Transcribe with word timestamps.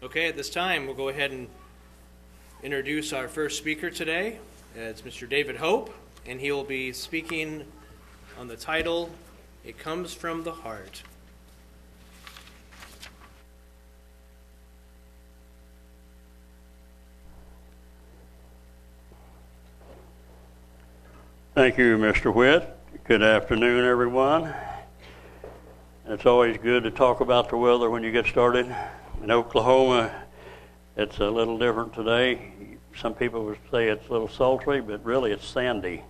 Okay, 0.00 0.28
at 0.28 0.36
this 0.36 0.48
time, 0.48 0.86
we'll 0.86 0.94
go 0.94 1.08
ahead 1.08 1.32
and 1.32 1.48
introduce 2.62 3.12
our 3.12 3.26
first 3.26 3.58
speaker 3.58 3.90
today. 3.90 4.38
It's 4.76 5.02
Mr. 5.02 5.28
David 5.28 5.56
Hope, 5.56 5.92
and 6.24 6.40
he 6.40 6.52
will 6.52 6.62
be 6.62 6.92
speaking 6.92 7.64
on 8.38 8.46
the 8.46 8.54
title, 8.54 9.10
It 9.64 9.76
Comes 9.76 10.14
from 10.14 10.44
the 10.44 10.52
Heart. 10.52 11.02
Thank 21.56 21.76
you, 21.76 21.98
Mr. 21.98 22.32
Witt. 22.32 22.72
Good 23.02 23.24
afternoon, 23.24 23.84
everyone. 23.84 24.54
It's 26.06 26.24
always 26.24 26.56
good 26.56 26.84
to 26.84 26.92
talk 26.92 27.18
about 27.18 27.48
the 27.48 27.56
weather 27.56 27.90
when 27.90 28.04
you 28.04 28.12
get 28.12 28.26
started. 28.26 28.72
In 29.28 29.32
Oklahoma, 29.32 30.10
it's 30.96 31.18
a 31.18 31.28
little 31.28 31.58
different 31.58 31.92
today. 31.92 32.50
Some 32.96 33.12
people 33.12 33.44
would 33.44 33.58
say 33.70 33.88
it's 33.88 34.08
a 34.08 34.10
little 34.10 34.30
sultry, 34.30 34.80
but 34.80 35.04
really 35.04 35.32
it's 35.32 35.46
sandy. 35.46 36.02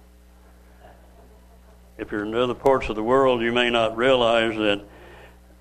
If 1.99 2.13
you're 2.13 2.25
in 2.25 2.33
other 2.37 2.55
parts 2.55 2.89
of 2.89 2.95
the 2.95 3.03
world, 3.03 3.43
you 3.43 3.51
may 3.51 3.71
not 3.71 3.97
realize 3.97 4.55
that 4.59 4.83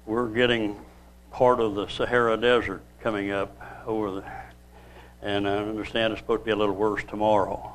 we're 0.06 0.28
getting 0.28 0.80
part 1.32 1.60
of 1.60 1.74
the 1.74 1.88
Sahara 1.88 2.38
Desert 2.38 2.84
coming 3.02 3.32
up 3.32 3.60
over 3.88 4.12
the, 4.12 4.24
and 5.24 5.50
I 5.50 5.58
understand 5.58 6.14
it's 6.14 6.22
supposed 6.22 6.42
to 6.42 6.46
be 6.46 6.52
a 6.52 6.56
little 6.56 6.76
worse 6.76 7.04
tomorrow 7.06 7.74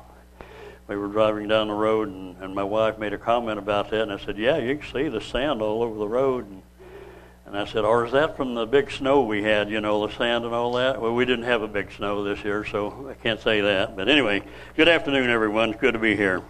we 0.87 0.97
were 0.97 1.07
driving 1.07 1.47
down 1.47 1.67
the 1.69 1.73
road, 1.73 2.09
and, 2.09 2.35
and 2.41 2.53
my 2.53 2.63
wife 2.63 2.97
made 2.97 3.13
a 3.13 3.17
comment 3.17 3.57
about 3.57 3.89
that, 3.91 4.01
and 4.01 4.11
I 4.11 4.17
said, 4.17 4.37
"Yeah, 4.37 4.57
you 4.57 4.77
can 4.77 4.91
see 4.91 5.07
the 5.07 5.21
sand 5.21 5.61
all 5.61 5.81
over 5.81 5.97
the 5.97 6.07
road." 6.07 6.49
And, 6.49 6.61
and 7.45 7.57
I 7.57 7.65
said, 7.65 7.85
"Or 7.85 8.05
is 8.05 8.11
that 8.13 8.37
from 8.37 8.53
the 8.55 8.65
big 8.65 8.91
snow 8.91 9.23
we 9.23 9.43
had? 9.43 9.69
You 9.69 9.81
know, 9.81 10.05
the 10.07 10.13
sand 10.13 10.45
and 10.45 10.53
all 10.53 10.73
that." 10.73 11.01
Well, 11.01 11.13
we 11.13 11.25
didn't 11.25 11.45
have 11.45 11.61
a 11.61 11.67
big 11.67 11.91
snow 11.91 12.23
this 12.23 12.43
year, 12.43 12.65
so 12.65 13.07
I 13.09 13.13
can't 13.21 13.39
say 13.39 13.61
that. 13.61 13.95
But 13.95 14.09
anyway, 14.09 14.43
good 14.75 14.87
afternoon, 14.87 15.29
everyone. 15.29 15.71
It's 15.71 15.81
good 15.81 15.93
to 15.93 15.99
be 15.99 16.15
here. 16.15 16.41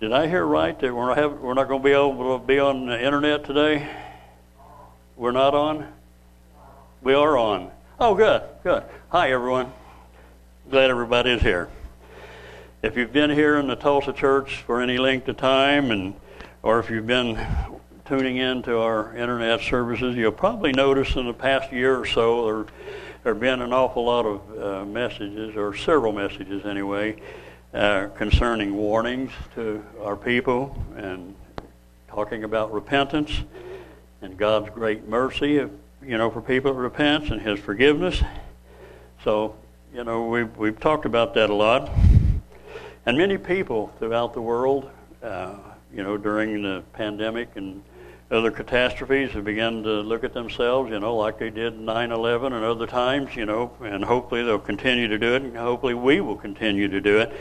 Did 0.00 0.12
I 0.12 0.28
hear 0.28 0.44
right 0.44 0.78
that 0.78 0.94
we're 0.94 1.06
not, 1.06 1.18
have, 1.18 1.40
we're 1.40 1.54
not 1.54 1.68
going 1.68 1.80
to 1.80 1.84
be 1.84 1.92
able 1.92 2.38
to 2.38 2.44
be 2.44 2.58
on 2.58 2.86
the 2.86 3.04
internet 3.04 3.44
today? 3.44 3.86
We're 5.16 5.32
not 5.32 5.54
on? 5.54 5.92
We 7.02 7.12
are 7.12 7.36
on. 7.36 7.70
Oh, 7.98 8.14
good, 8.14 8.42
good. 8.62 8.82
Hi, 9.10 9.30
everyone 9.30 9.72
glad 10.70 10.88
everybody 10.88 11.32
is 11.32 11.42
here. 11.42 11.68
If 12.80 12.96
you've 12.96 13.12
been 13.12 13.30
here 13.30 13.56
in 13.56 13.66
the 13.66 13.74
Tulsa 13.74 14.12
church 14.12 14.62
for 14.64 14.80
any 14.80 14.98
length 14.98 15.26
of 15.26 15.36
time, 15.36 15.90
and 15.90 16.14
or 16.62 16.78
if 16.78 16.90
you've 16.90 17.06
been 17.06 17.38
tuning 18.04 18.36
in 18.36 18.62
to 18.62 18.78
our 18.78 19.14
internet 19.16 19.60
services, 19.60 20.16
you'll 20.16 20.32
probably 20.32 20.72
notice 20.72 21.16
in 21.16 21.26
the 21.26 21.32
past 21.32 21.72
year 21.72 21.98
or 21.98 22.06
so 22.06 22.44
there 22.44 22.66
there 23.22 23.34
have 23.34 23.40
been 23.40 23.60
an 23.60 23.72
awful 23.72 24.04
lot 24.04 24.24
of 24.24 24.58
uh, 24.58 24.84
messages, 24.86 25.54
or 25.54 25.76
several 25.76 26.12
messages 26.12 26.64
anyway, 26.64 27.20
uh, 27.74 28.06
concerning 28.16 28.74
warnings 28.74 29.30
to 29.54 29.84
our 30.02 30.16
people 30.16 30.74
and 30.96 31.34
talking 32.08 32.44
about 32.44 32.72
repentance 32.72 33.30
and 34.22 34.38
God's 34.38 34.70
great 34.70 35.06
mercy, 35.06 35.58
if, 35.58 35.70
you 36.02 36.16
know, 36.16 36.30
for 36.30 36.40
people 36.40 36.72
to 36.72 36.78
repent 36.78 37.30
and 37.30 37.42
His 37.42 37.60
forgiveness. 37.60 38.22
So 39.22 39.54
you 39.92 40.04
know, 40.04 40.26
we've, 40.26 40.56
we've 40.56 40.78
talked 40.78 41.04
about 41.04 41.34
that 41.34 41.50
a 41.50 41.54
lot. 41.54 41.90
And 43.04 43.18
many 43.18 43.36
people 43.38 43.92
throughout 43.98 44.34
the 44.34 44.40
world, 44.40 44.88
uh, 45.22 45.56
you 45.94 46.02
know, 46.02 46.16
during 46.16 46.62
the 46.62 46.82
pandemic 46.92 47.50
and 47.56 47.82
other 48.30 48.50
catastrophes 48.50 49.32
have 49.32 49.44
begun 49.44 49.82
to 49.82 50.00
look 50.00 50.22
at 50.22 50.32
themselves, 50.32 50.90
you 50.90 51.00
know, 51.00 51.16
like 51.16 51.38
they 51.38 51.50
did 51.50 51.78
9 51.78 52.12
11 52.12 52.52
and 52.52 52.64
other 52.64 52.86
times, 52.86 53.34
you 53.34 53.44
know, 53.44 53.72
and 53.82 54.04
hopefully 54.04 54.44
they'll 54.44 54.58
continue 54.58 55.08
to 55.08 55.18
do 55.18 55.34
it, 55.34 55.42
and 55.42 55.56
hopefully 55.56 55.94
we 55.94 56.20
will 56.20 56.36
continue 56.36 56.88
to 56.88 57.00
do 57.00 57.18
it. 57.18 57.32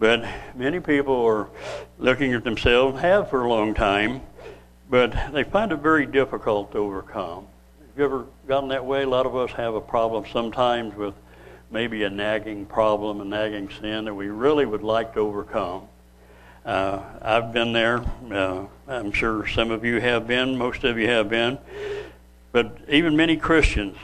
But 0.00 0.24
many 0.56 0.80
people 0.80 1.24
are 1.26 1.48
looking 1.98 2.32
at 2.32 2.42
themselves, 2.42 3.00
have 3.00 3.30
for 3.30 3.44
a 3.44 3.48
long 3.48 3.74
time, 3.74 4.22
but 4.88 5.14
they 5.32 5.44
find 5.44 5.70
it 5.70 5.76
very 5.76 6.06
difficult 6.06 6.72
to 6.72 6.78
overcome. 6.78 7.46
Have 7.78 7.98
you 7.98 8.04
ever 8.04 8.26
gotten 8.48 8.70
that 8.70 8.84
way? 8.84 9.02
A 9.02 9.08
lot 9.08 9.26
of 9.26 9.36
us 9.36 9.52
have 9.52 9.74
a 9.74 9.80
problem 9.80 10.24
sometimes 10.32 10.96
with 10.96 11.14
maybe 11.70 12.02
a 12.02 12.10
nagging 12.10 12.66
problem, 12.66 13.20
a 13.20 13.24
nagging 13.24 13.70
sin 13.80 14.06
that 14.06 14.14
we 14.14 14.28
really 14.28 14.66
would 14.66 14.82
like 14.82 15.14
to 15.14 15.20
overcome. 15.20 15.86
Uh, 16.70 17.02
I've 17.20 17.52
been 17.52 17.72
there. 17.72 18.00
Uh, 18.30 18.64
I'm 18.86 19.10
sure 19.10 19.44
some 19.48 19.72
of 19.72 19.84
you 19.84 20.00
have 20.00 20.28
been. 20.28 20.56
Most 20.56 20.84
of 20.84 20.98
you 20.98 21.08
have 21.08 21.28
been. 21.28 21.58
But 22.52 22.78
even 22.88 23.16
many 23.16 23.36
Christians 23.36 23.96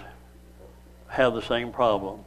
have 1.07 1.35
the 1.35 1.43
same 1.43 1.71
problem. 1.71 2.25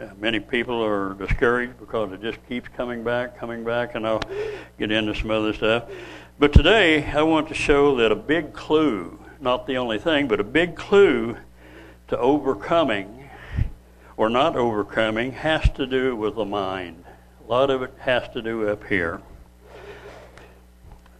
Uh, 0.00 0.08
many 0.18 0.40
people 0.40 0.84
are 0.84 1.14
discouraged 1.14 1.78
because 1.78 2.10
it 2.10 2.20
just 2.20 2.44
keeps 2.48 2.68
coming 2.70 3.04
back, 3.04 3.38
coming 3.38 3.62
back, 3.62 3.94
and 3.94 4.04
I'll 4.04 4.20
get 4.80 4.90
into 4.90 5.14
some 5.14 5.30
other 5.30 5.52
stuff. 5.52 5.84
But 6.40 6.52
today, 6.52 7.08
I 7.08 7.22
want 7.22 7.46
to 7.46 7.54
show 7.54 7.94
that 7.98 8.10
a 8.10 8.16
big 8.16 8.52
clue, 8.52 9.16
not 9.40 9.68
the 9.68 9.76
only 9.76 10.00
thing, 10.00 10.26
but 10.26 10.40
a 10.40 10.44
big 10.44 10.74
clue 10.74 11.36
to 12.08 12.18
overcoming 12.18 13.30
or 14.16 14.28
not 14.28 14.56
overcoming 14.56 15.30
has 15.30 15.70
to 15.76 15.86
do 15.86 16.16
with 16.16 16.34
the 16.34 16.44
mind. 16.44 17.04
A 17.46 17.48
lot 17.48 17.70
of 17.70 17.82
it 17.82 17.94
has 18.00 18.28
to 18.30 18.42
do 18.42 18.68
up 18.68 18.84
here. 18.88 19.22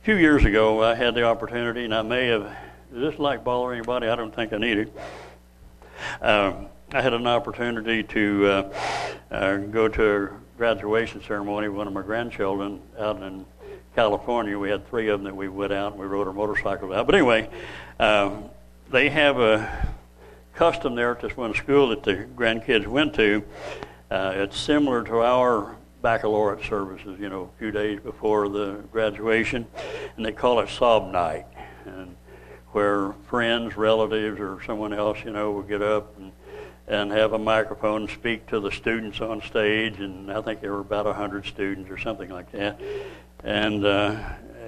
Few 0.09 0.17
years 0.17 0.47
ago, 0.47 0.83
I 0.83 0.95
had 0.95 1.15
the 1.15 1.25
opportunity, 1.25 1.85
and 1.85 1.95
I 1.95 2.01
may 2.01 2.29
have, 2.29 2.45
is 2.95 2.99
this 2.99 3.19
like 3.19 3.45
bother 3.45 3.75
anybody? 3.75 4.09
I 4.09 4.17
don't 4.17 4.35
think 4.35 4.55
I 4.55 4.57
need 4.57 4.79
it. 4.79 4.97
Um, 6.23 6.69
I 6.95 7.03
had 7.03 7.13
an 7.13 7.27
opportunity 7.27 8.03
to 8.05 8.47
uh, 8.47 8.75
uh, 9.31 9.57
go 9.59 9.87
to 9.87 10.25
a 10.25 10.31
graduation 10.57 11.23
ceremony 11.23 11.67
of 11.67 11.75
one 11.75 11.87
of 11.87 11.93
my 11.93 12.01
grandchildren 12.01 12.81
out 12.99 13.23
in 13.23 13.45
California. 13.95 14.59
We 14.59 14.71
had 14.71 14.89
three 14.89 15.09
of 15.09 15.21
them 15.21 15.25
that 15.25 15.37
we 15.37 15.49
went 15.49 15.75
out 15.75 15.93
and 15.93 16.01
we 16.01 16.07
rode 16.07 16.27
our 16.27 16.33
motorcycles 16.33 16.91
out. 16.91 17.05
But 17.05 17.15
anyway, 17.15 17.51
um, 18.01 18.45
they 18.91 19.11
have 19.11 19.39
a 19.39 19.93
custom 20.55 20.95
there 20.95 21.11
at 21.11 21.21
this 21.21 21.37
one 21.37 21.53
school 21.53 21.89
that 21.91 22.03
the 22.03 22.27
grandkids 22.35 22.87
went 22.87 23.13
to. 23.17 23.45
Uh, 24.11 24.33
it's 24.37 24.59
similar 24.59 25.05
to 25.05 25.21
our 25.21 25.77
baccalaureate 26.03 26.65
services, 26.65 27.19
you 27.19 27.29
know, 27.29 27.51
a 27.55 27.59
few 27.59 27.71
days 27.71 28.01
before 28.01 28.49
the 28.49 28.85
graduation, 28.93 29.67
and 30.17 30.25
they 30.25 30.33
call 30.33 30.61
it 30.61 30.69
sob 30.69 31.11
night, 31.13 31.47
and 31.85 32.17
where 32.73 33.13
friends, 33.29 33.77
relatives, 33.77 34.39
or 34.39 34.63
someone 34.65 34.93
else, 34.93 35.19
you 35.25 35.31
know, 35.31 35.53
will 35.53 35.63
get 35.63 35.83
up 35.83 36.17
and 36.19 36.33
and 36.89 37.13
have 37.13 37.35
a 37.35 37.39
microphone 37.39 38.03
and 38.03 38.11
speak 38.11 38.47
to 38.47 38.61
the 38.61 38.71
students 38.71 39.21
on 39.21 39.43
stage, 39.43 40.01
and 40.01 40.33
I 40.33 40.41
think 40.41 40.63
there 40.63 40.73
were 40.73 40.81
about 40.81 41.07
a 41.07 41.13
hundred 41.13 41.45
students 41.45 41.91
or 41.91 41.99
something 41.99 42.31
like 42.31 42.51
that, 42.53 42.81
and 43.45 43.85
uh, 43.85 44.19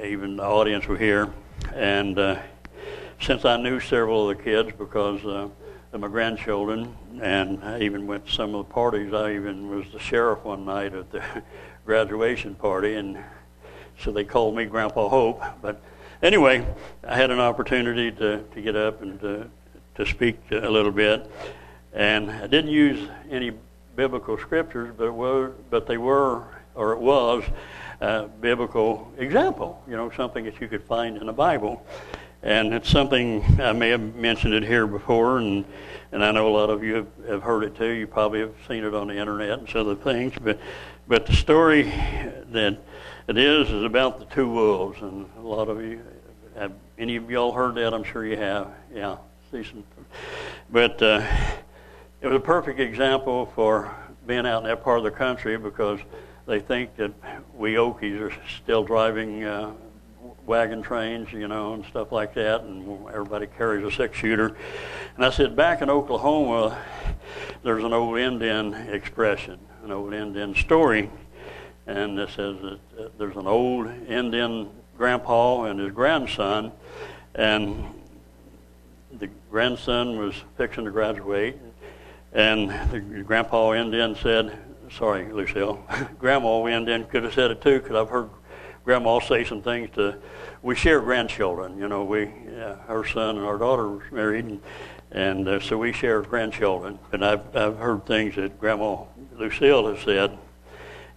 even 0.04 0.36
the 0.36 0.44
audience 0.44 0.86
were 0.86 0.98
here, 0.98 1.32
and 1.74 2.18
uh, 2.18 2.38
since 3.22 3.46
I 3.46 3.56
knew 3.56 3.80
several 3.80 4.28
of 4.28 4.36
the 4.36 4.42
kids 4.42 4.70
because 4.76 5.24
uh, 5.24 5.48
my 5.98 6.08
grandchildren, 6.08 6.94
and 7.20 7.62
I 7.64 7.80
even 7.80 8.06
went 8.06 8.26
to 8.26 8.32
some 8.32 8.54
of 8.54 8.68
the 8.68 8.72
parties. 8.72 9.12
I 9.12 9.34
even 9.34 9.68
was 9.68 9.86
the 9.92 9.98
sheriff 9.98 10.44
one 10.44 10.64
night 10.64 10.94
at 10.94 11.10
the 11.10 11.22
graduation 11.84 12.54
party, 12.54 12.94
and 12.94 13.18
so 13.98 14.12
they 14.12 14.24
called 14.24 14.54
me 14.54 14.66
Grandpa 14.66 15.08
Hope. 15.08 15.42
But 15.60 15.82
anyway, 16.22 16.64
I 17.06 17.16
had 17.16 17.32
an 17.32 17.40
opportunity 17.40 18.12
to, 18.12 18.42
to 18.42 18.62
get 18.62 18.76
up 18.76 19.02
and 19.02 19.20
to, 19.20 19.50
to 19.96 20.06
speak 20.06 20.38
a 20.52 20.70
little 20.70 20.92
bit, 20.92 21.28
and 21.92 22.30
I 22.30 22.46
didn't 22.46 22.70
use 22.70 23.08
any 23.28 23.50
biblical 23.96 24.38
scriptures, 24.38 24.94
but 24.96 25.12
were, 25.12 25.54
but 25.70 25.88
they 25.88 25.98
were, 25.98 26.44
or 26.76 26.92
it 26.92 27.00
was, 27.00 27.42
a 28.00 28.28
biblical 28.28 29.12
example. 29.18 29.82
You 29.88 29.96
know, 29.96 30.10
something 30.10 30.44
that 30.44 30.60
you 30.60 30.68
could 30.68 30.84
find 30.84 31.16
in 31.16 31.26
the 31.26 31.32
Bible. 31.32 31.84
And 32.42 32.72
it's 32.72 32.88
something 32.88 33.60
I 33.60 33.72
may 33.72 33.90
have 33.90 34.14
mentioned 34.14 34.54
it 34.54 34.62
here 34.62 34.86
before, 34.86 35.38
and, 35.38 35.64
and 36.10 36.24
I 36.24 36.30
know 36.30 36.48
a 36.48 36.54
lot 36.56 36.70
of 36.70 36.82
you 36.82 36.94
have, 36.94 37.06
have 37.28 37.42
heard 37.42 37.64
it 37.64 37.76
too. 37.76 37.90
You 37.90 38.06
probably 38.06 38.40
have 38.40 38.54
seen 38.66 38.82
it 38.82 38.94
on 38.94 39.08
the 39.08 39.16
internet 39.16 39.58
and 39.58 39.68
some 39.68 39.82
other 39.82 39.94
things. 39.94 40.32
But, 40.40 40.58
but 41.06 41.26
the 41.26 41.34
story 41.34 41.82
that 41.82 42.78
it 43.28 43.36
is 43.36 43.70
is 43.70 43.84
about 43.84 44.18
the 44.18 44.24
two 44.34 44.48
wolves, 44.48 45.02
and 45.02 45.28
a 45.36 45.42
lot 45.42 45.68
of 45.68 45.82
you 45.82 46.00
have 46.56 46.72
any 46.98 47.16
of 47.16 47.30
y'all 47.30 47.52
heard 47.52 47.74
that? 47.74 47.92
I'm 47.92 48.04
sure 48.04 48.24
you 48.24 48.36
have. 48.36 48.68
Yeah, 48.92 49.18
see 49.50 49.62
some. 49.62 49.84
But 50.70 51.02
uh, 51.02 51.26
it 52.22 52.26
was 52.26 52.36
a 52.36 52.40
perfect 52.40 52.80
example 52.80 53.52
for 53.54 53.94
being 54.26 54.46
out 54.46 54.62
in 54.62 54.68
that 54.68 54.82
part 54.82 54.98
of 54.98 55.04
the 55.04 55.10
country 55.10 55.58
because 55.58 56.00
they 56.46 56.60
think 56.60 56.96
that 56.96 57.12
we 57.54 57.74
Okies 57.74 58.20
are 58.20 58.32
still 58.62 58.82
driving. 58.82 59.44
Uh, 59.44 59.72
wagon 60.50 60.82
trains, 60.82 61.32
you 61.32 61.46
know, 61.46 61.74
and 61.74 61.84
stuff 61.86 62.10
like 62.10 62.34
that, 62.34 62.62
and 62.62 63.06
everybody 63.06 63.46
carries 63.46 63.84
a 63.84 63.90
six 63.96 64.18
shooter. 64.18 64.56
And 65.14 65.24
I 65.24 65.30
said, 65.30 65.54
back 65.54 65.80
in 65.80 65.88
Oklahoma, 65.88 66.76
there's 67.62 67.84
an 67.84 67.92
old 67.92 68.18
Indian 68.18 68.74
expression, 68.74 69.60
an 69.84 69.92
old 69.92 70.12
Indian 70.12 70.56
story, 70.56 71.08
and 71.86 72.18
it 72.18 72.30
says 72.30 72.56
that 72.62 72.80
uh, 72.98 73.08
there's 73.16 73.36
an 73.36 73.46
old 73.46 73.86
Indian 74.08 74.68
grandpa 74.96 75.66
and 75.66 75.78
his 75.78 75.92
grandson, 75.92 76.72
and 77.36 77.84
the 79.20 79.28
grandson 79.52 80.18
was 80.18 80.34
fixing 80.56 80.84
to 80.84 80.90
graduate, 80.90 81.60
and 82.32 82.70
the 82.90 82.98
grandpa 82.98 83.70
in 83.70 83.92
then 83.92 84.16
said, 84.16 84.58
"Sorry, 84.90 85.32
Lucille, 85.32 85.78
grandma 86.18 86.64
in 86.64 86.86
then 86.86 87.04
could 87.04 87.22
have 87.22 87.34
said 87.34 87.52
it 87.52 87.62
too, 87.62 87.78
because 87.78 87.94
I've 87.94 88.10
heard 88.10 88.30
grandma 88.84 89.20
say 89.20 89.44
some 89.44 89.62
things 89.62 89.90
to. 89.94 90.16
We 90.62 90.74
share 90.74 91.00
grandchildren, 91.00 91.78
you 91.78 91.88
know. 91.88 92.04
We, 92.04 92.26
her 92.26 93.04
son 93.06 93.36
and 93.36 93.46
our 93.46 93.58
daughter 93.58 93.88
was 93.88 94.02
married, 94.12 94.44
and, 94.44 94.60
and 95.10 95.48
uh, 95.48 95.60
so 95.60 95.78
we 95.78 95.92
share 95.92 96.22
grandchildren. 96.22 96.98
And 97.12 97.24
I've 97.24 97.56
I've 97.56 97.78
heard 97.78 98.06
things 98.06 98.36
that 98.36 98.60
Grandma 98.60 99.04
Lucille 99.36 99.94
has 99.94 100.04
said, 100.04 100.36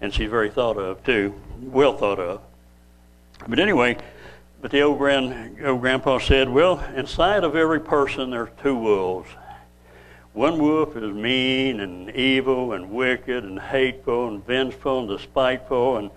and 0.02 0.14
she's 0.14 0.30
very 0.30 0.50
thought 0.50 0.78
of 0.78 1.04
too, 1.04 1.34
well 1.62 1.98
thought 1.98 2.20
of. 2.20 2.42
But 3.48 3.60
anyway, 3.60 3.98
but 4.62 4.72
the 4.72 4.82
old, 4.82 4.98
grand, 4.98 5.58
old 5.66 5.82
grandpa 5.82 6.20
said, 6.20 6.48
well, 6.48 6.80
inside 6.96 7.44
of 7.44 7.56
every 7.56 7.82
person 7.82 8.30
there's 8.30 8.48
two 8.62 8.78
wolves. 8.78 9.30
One 10.32 10.58
wolf 10.58 10.96
is 10.96 11.14
mean 11.14 11.82
and 11.82 12.10
evil 12.10 12.72
and 12.72 12.90
wicked 12.90 13.44
and 13.44 13.60
hateful 13.60 14.30
and 14.30 14.46
vengeful 14.46 15.00
and 15.00 15.10
despiteful 15.10 15.98
and 15.98 16.12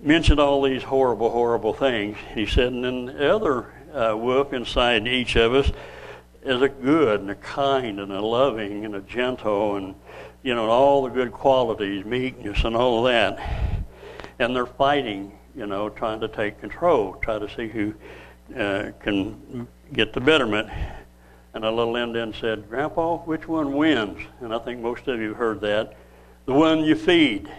mentioned 0.00 0.40
all 0.40 0.62
these 0.62 0.82
horrible, 0.82 1.30
horrible 1.30 1.72
things. 1.72 2.16
He 2.34 2.46
said, 2.46 2.72
and 2.72 2.84
then 2.84 3.06
the 3.06 3.34
other 3.34 3.72
uh, 3.92 4.16
wolf 4.16 4.52
inside 4.52 5.06
each 5.06 5.36
of 5.36 5.54
us 5.54 5.70
is 6.42 6.62
a 6.62 6.68
good 6.68 7.20
and 7.20 7.30
a 7.30 7.34
kind 7.34 8.00
and 8.00 8.12
a 8.12 8.20
loving 8.20 8.84
and 8.84 8.94
a 8.94 9.00
gentle 9.00 9.76
and, 9.76 9.94
you 10.42 10.54
know, 10.54 10.68
all 10.70 11.02
the 11.02 11.10
good 11.10 11.32
qualities, 11.32 12.04
meekness 12.04 12.64
and 12.64 12.76
all 12.76 13.06
of 13.06 13.12
that. 13.12 13.84
And 14.38 14.54
they're 14.54 14.66
fighting 14.66 15.38
you 15.58 15.66
know, 15.66 15.88
trying 15.88 16.20
to 16.20 16.28
take 16.28 16.60
control, 16.60 17.14
try 17.14 17.36
to 17.38 17.48
see 17.48 17.66
who 17.66 17.92
uh, 18.56 18.92
can 19.00 19.66
get 19.92 20.12
the 20.12 20.20
betterment. 20.20 20.70
And 21.52 21.64
a 21.64 21.70
little 21.70 21.96
Indian 21.96 22.32
said, 22.32 22.68
Grandpa, 22.70 23.18
which 23.18 23.48
one 23.48 23.72
wins? 23.72 24.20
And 24.40 24.54
I 24.54 24.60
think 24.60 24.80
most 24.80 25.08
of 25.08 25.20
you 25.20 25.34
heard 25.34 25.60
that. 25.62 25.96
The 26.46 26.52
one 26.52 26.84
you 26.84 26.94
feed. 26.94 27.52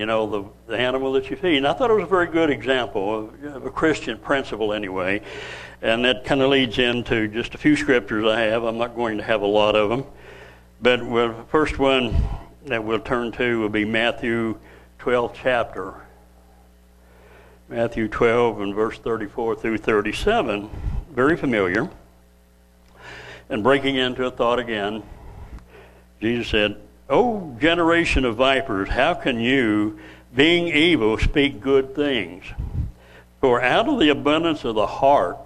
You 0.00 0.06
know, 0.06 0.26
the, 0.26 0.44
the 0.68 0.78
animal 0.78 1.12
that 1.12 1.28
you 1.28 1.36
feed. 1.36 1.58
And 1.58 1.66
I 1.66 1.74
thought 1.74 1.90
it 1.90 1.92
was 1.92 2.04
a 2.04 2.06
very 2.06 2.26
good 2.26 2.48
example 2.48 3.18
of, 3.18 3.44
of 3.44 3.66
a 3.66 3.70
Christian 3.70 4.16
principle, 4.16 4.72
anyway. 4.72 5.20
And 5.82 6.06
that 6.06 6.24
kind 6.24 6.40
of 6.40 6.48
leads 6.48 6.78
into 6.78 7.28
just 7.28 7.54
a 7.54 7.58
few 7.58 7.76
scriptures 7.76 8.24
I 8.24 8.40
have. 8.40 8.64
I'm 8.64 8.78
not 8.78 8.96
going 8.96 9.18
to 9.18 9.22
have 9.22 9.42
a 9.42 9.46
lot 9.46 9.76
of 9.76 9.90
them. 9.90 10.06
But 10.80 11.04
well, 11.04 11.34
the 11.34 11.42
first 11.50 11.78
one 11.78 12.16
that 12.64 12.82
we'll 12.82 13.00
turn 13.00 13.30
to 13.32 13.60
will 13.60 13.68
be 13.68 13.84
Matthew 13.84 14.58
12 15.00 15.34
chapter. 15.34 15.92
Matthew 17.68 18.08
12 18.08 18.62
and 18.62 18.74
verse 18.74 18.98
34 18.98 19.56
through 19.56 19.76
37, 19.76 20.70
very 21.12 21.36
familiar. 21.36 21.90
And 23.50 23.62
breaking 23.62 23.96
into 23.96 24.24
a 24.24 24.30
thought 24.30 24.60
again, 24.60 25.02
Jesus 26.22 26.48
said, 26.48 26.80
O 27.10 27.56
generation 27.60 28.24
of 28.24 28.36
vipers, 28.36 28.88
how 28.88 29.14
can 29.14 29.40
you, 29.40 29.98
being 30.34 30.68
evil, 30.68 31.18
speak 31.18 31.60
good 31.60 31.94
things? 31.94 32.44
For 33.40 33.60
out 33.60 33.88
of 33.88 33.98
the 33.98 34.10
abundance 34.10 34.64
of 34.64 34.76
the 34.76 34.86
heart, 34.86 35.36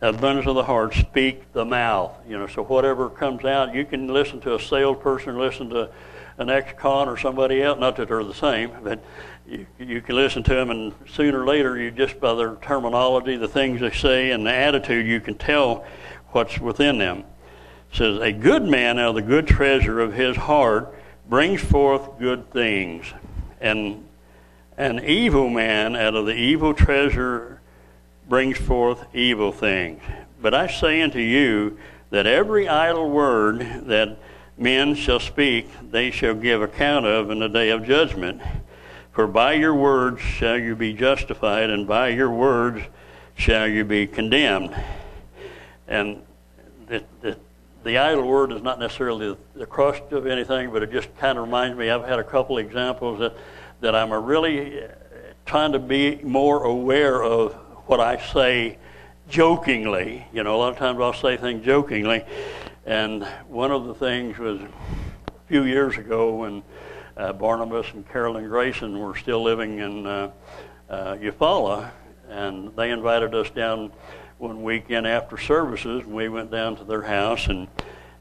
abundance 0.00 0.46
of 0.46 0.54
the 0.54 0.62
heart, 0.62 0.94
speak 0.94 1.52
the 1.52 1.64
mouth. 1.64 2.12
You 2.28 2.38
know, 2.38 2.46
so 2.46 2.62
whatever 2.62 3.10
comes 3.10 3.44
out, 3.44 3.74
you 3.74 3.84
can 3.84 4.06
listen 4.06 4.40
to 4.42 4.54
a 4.54 4.60
salesperson, 4.60 5.36
listen 5.36 5.68
to 5.70 5.90
an 6.38 6.48
ex-con 6.48 7.08
or 7.08 7.16
somebody 7.16 7.60
else. 7.60 7.80
Not 7.80 7.96
that 7.96 8.08
they're 8.08 8.22
the 8.22 8.34
same, 8.34 8.70
but 8.84 9.02
you, 9.48 9.66
you 9.80 10.00
can 10.00 10.14
listen 10.14 10.44
to 10.44 10.54
them, 10.54 10.70
and 10.70 10.94
sooner 11.08 11.42
or 11.42 11.46
later, 11.46 11.76
you 11.76 11.90
just 11.90 12.20
by 12.20 12.34
their 12.34 12.54
terminology, 12.56 13.36
the 13.36 13.48
things 13.48 13.80
they 13.80 13.90
say, 13.90 14.30
and 14.30 14.46
the 14.46 14.52
attitude, 14.52 15.06
you 15.06 15.20
can 15.20 15.34
tell 15.34 15.84
what's 16.28 16.58
within 16.58 16.98
them. 16.98 17.24
Says, 17.92 18.18
A 18.18 18.32
good 18.32 18.64
man 18.64 18.98
out 18.98 19.10
of 19.10 19.14
the 19.16 19.22
good 19.22 19.46
treasure 19.46 20.00
of 20.00 20.14
his 20.14 20.36
heart 20.36 20.94
brings 21.28 21.60
forth 21.60 22.18
good 22.18 22.50
things, 22.50 23.06
and 23.60 24.04
an 24.76 25.04
evil 25.04 25.48
man 25.50 25.94
out 25.94 26.14
of 26.14 26.26
the 26.26 26.34
evil 26.34 26.74
treasure 26.74 27.60
brings 28.28 28.56
forth 28.56 29.04
evil 29.14 29.52
things. 29.52 30.02
But 30.40 30.54
I 30.54 30.66
say 30.66 31.02
unto 31.02 31.18
you 31.18 31.78
that 32.10 32.26
every 32.26 32.68
idle 32.68 33.10
word 33.10 33.60
that 33.86 34.16
men 34.56 34.94
shall 34.94 35.20
speak, 35.20 35.68
they 35.90 36.10
shall 36.10 36.34
give 36.34 36.62
account 36.62 37.06
of 37.06 37.30
in 37.30 37.40
the 37.40 37.48
day 37.48 37.70
of 37.70 37.84
judgment. 37.84 38.42
For 39.12 39.26
by 39.26 39.52
your 39.52 39.74
words 39.74 40.20
shall 40.20 40.56
you 40.56 40.74
be 40.74 40.94
justified, 40.94 41.68
and 41.68 41.86
by 41.86 42.08
your 42.08 42.30
words 42.30 42.82
shall 43.34 43.66
you 43.66 43.84
be 43.84 44.06
condemned. 44.06 44.74
And 45.86 46.22
the, 46.86 47.04
the, 47.20 47.36
the 47.84 47.98
idle 47.98 48.26
word 48.26 48.52
is 48.52 48.62
not 48.62 48.78
necessarily 48.78 49.36
the, 49.54 49.66
crust 49.66 50.02
of 50.12 50.26
anything, 50.26 50.70
but 50.70 50.82
it 50.82 50.92
just 50.92 51.14
kind 51.16 51.38
of 51.38 51.44
reminds 51.44 51.76
me. 51.76 51.90
I've 51.90 52.06
had 52.06 52.18
a 52.18 52.24
couple 52.24 52.58
examples 52.58 53.18
that, 53.18 53.36
that 53.80 53.94
I'm 53.94 54.12
really 54.12 54.84
trying 55.46 55.72
to 55.72 55.78
be 55.78 56.16
more 56.22 56.64
aware 56.64 57.22
of 57.22 57.54
what 57.86 58.00
I 58.00 58.18
say 58.32 58.78
jokingly. 59.28 60.26
You 60.32 60.44
know, 60.44 60.56
a 60.56 60.58
lot 60.58 60.72
of 60.72 60.78
times 60.78 61.00
I'll 61.00 61.12
say 61.12 61.36
things 61.36 61.64
jokingly. 61.64 62.24
And 62.86 63.24
one 63.48 63.70
of 63.70 63.86
the 63.86 63.94
things 63.94 64.38
was 64.38 64.60
a 64.60 64.68
few 65.48 65.64
years 65.64 65.96
ago 65.96 66.36
when 66.36 66.62
uh, 67.16 67.32
Barnabas 67.32 67.86
and 67.92 68.08
Carolyn 68.08 68.48
Grayson 68.48 68.98
were 68.98 69.16
still 69.16 69.42
living 69.42 69.78
in 69.78 70.06
uh, 70.06 70.30
uh, 70.88 71.14
Eufaula, 71.16 71.90
and 72.28 72.74
they 72.76 72.90
invited 72.90 73.34
us 73.34 73.50
down 73.50 73.92
one 74.42 74.64
weekend 74.64 75.06
after 75.06 75.38
services. 75.38 76.04
We 76.04 76.28
went 76.28 76.50
down 76.50 76.74
to 76.76 76.84
their 76.84 77.02
house 77.02 77.46
and 77.46 77.68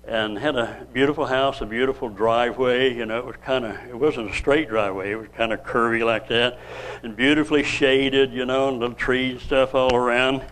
and 0.03 0.37
had 0.37 0.55
a 0.55 0.85
beautiful 0.93 1.25
house, 1.25 1.61
a 1.61 1.65
beautiful 1.65 2.09
driveway. 2.09 2.93
You 2.93 3.05
know, 3.07 3.17
it 3.17 3.25
was 3.25 3.37
kind 3.37 3.65
of 3.65 3.75
it 3.89 3.97
wasn't 3.97 4.29
a 4.29 4.33
straight 4.35 4.69
driveway; 4.69 5.11
it 5.11 5.15
was 5.15 5.29
kind 5.35 5.51
of 5.51 5.63
curvy 5.63 6.05
like 6.05 6.27
that, 6.27 6.59
and 7.01 7.15
beautifully 7.15 7.63
shaded. 7.63 8.31
You 8.33 8.45
know, 8.45 8.69
and 8.69 8.79
little 8.79 8.95
trees 8.95 9.31
and 9.31 9.41
stuff 9.41 9.73
all 9.73 9.95
around. 9.95 10.43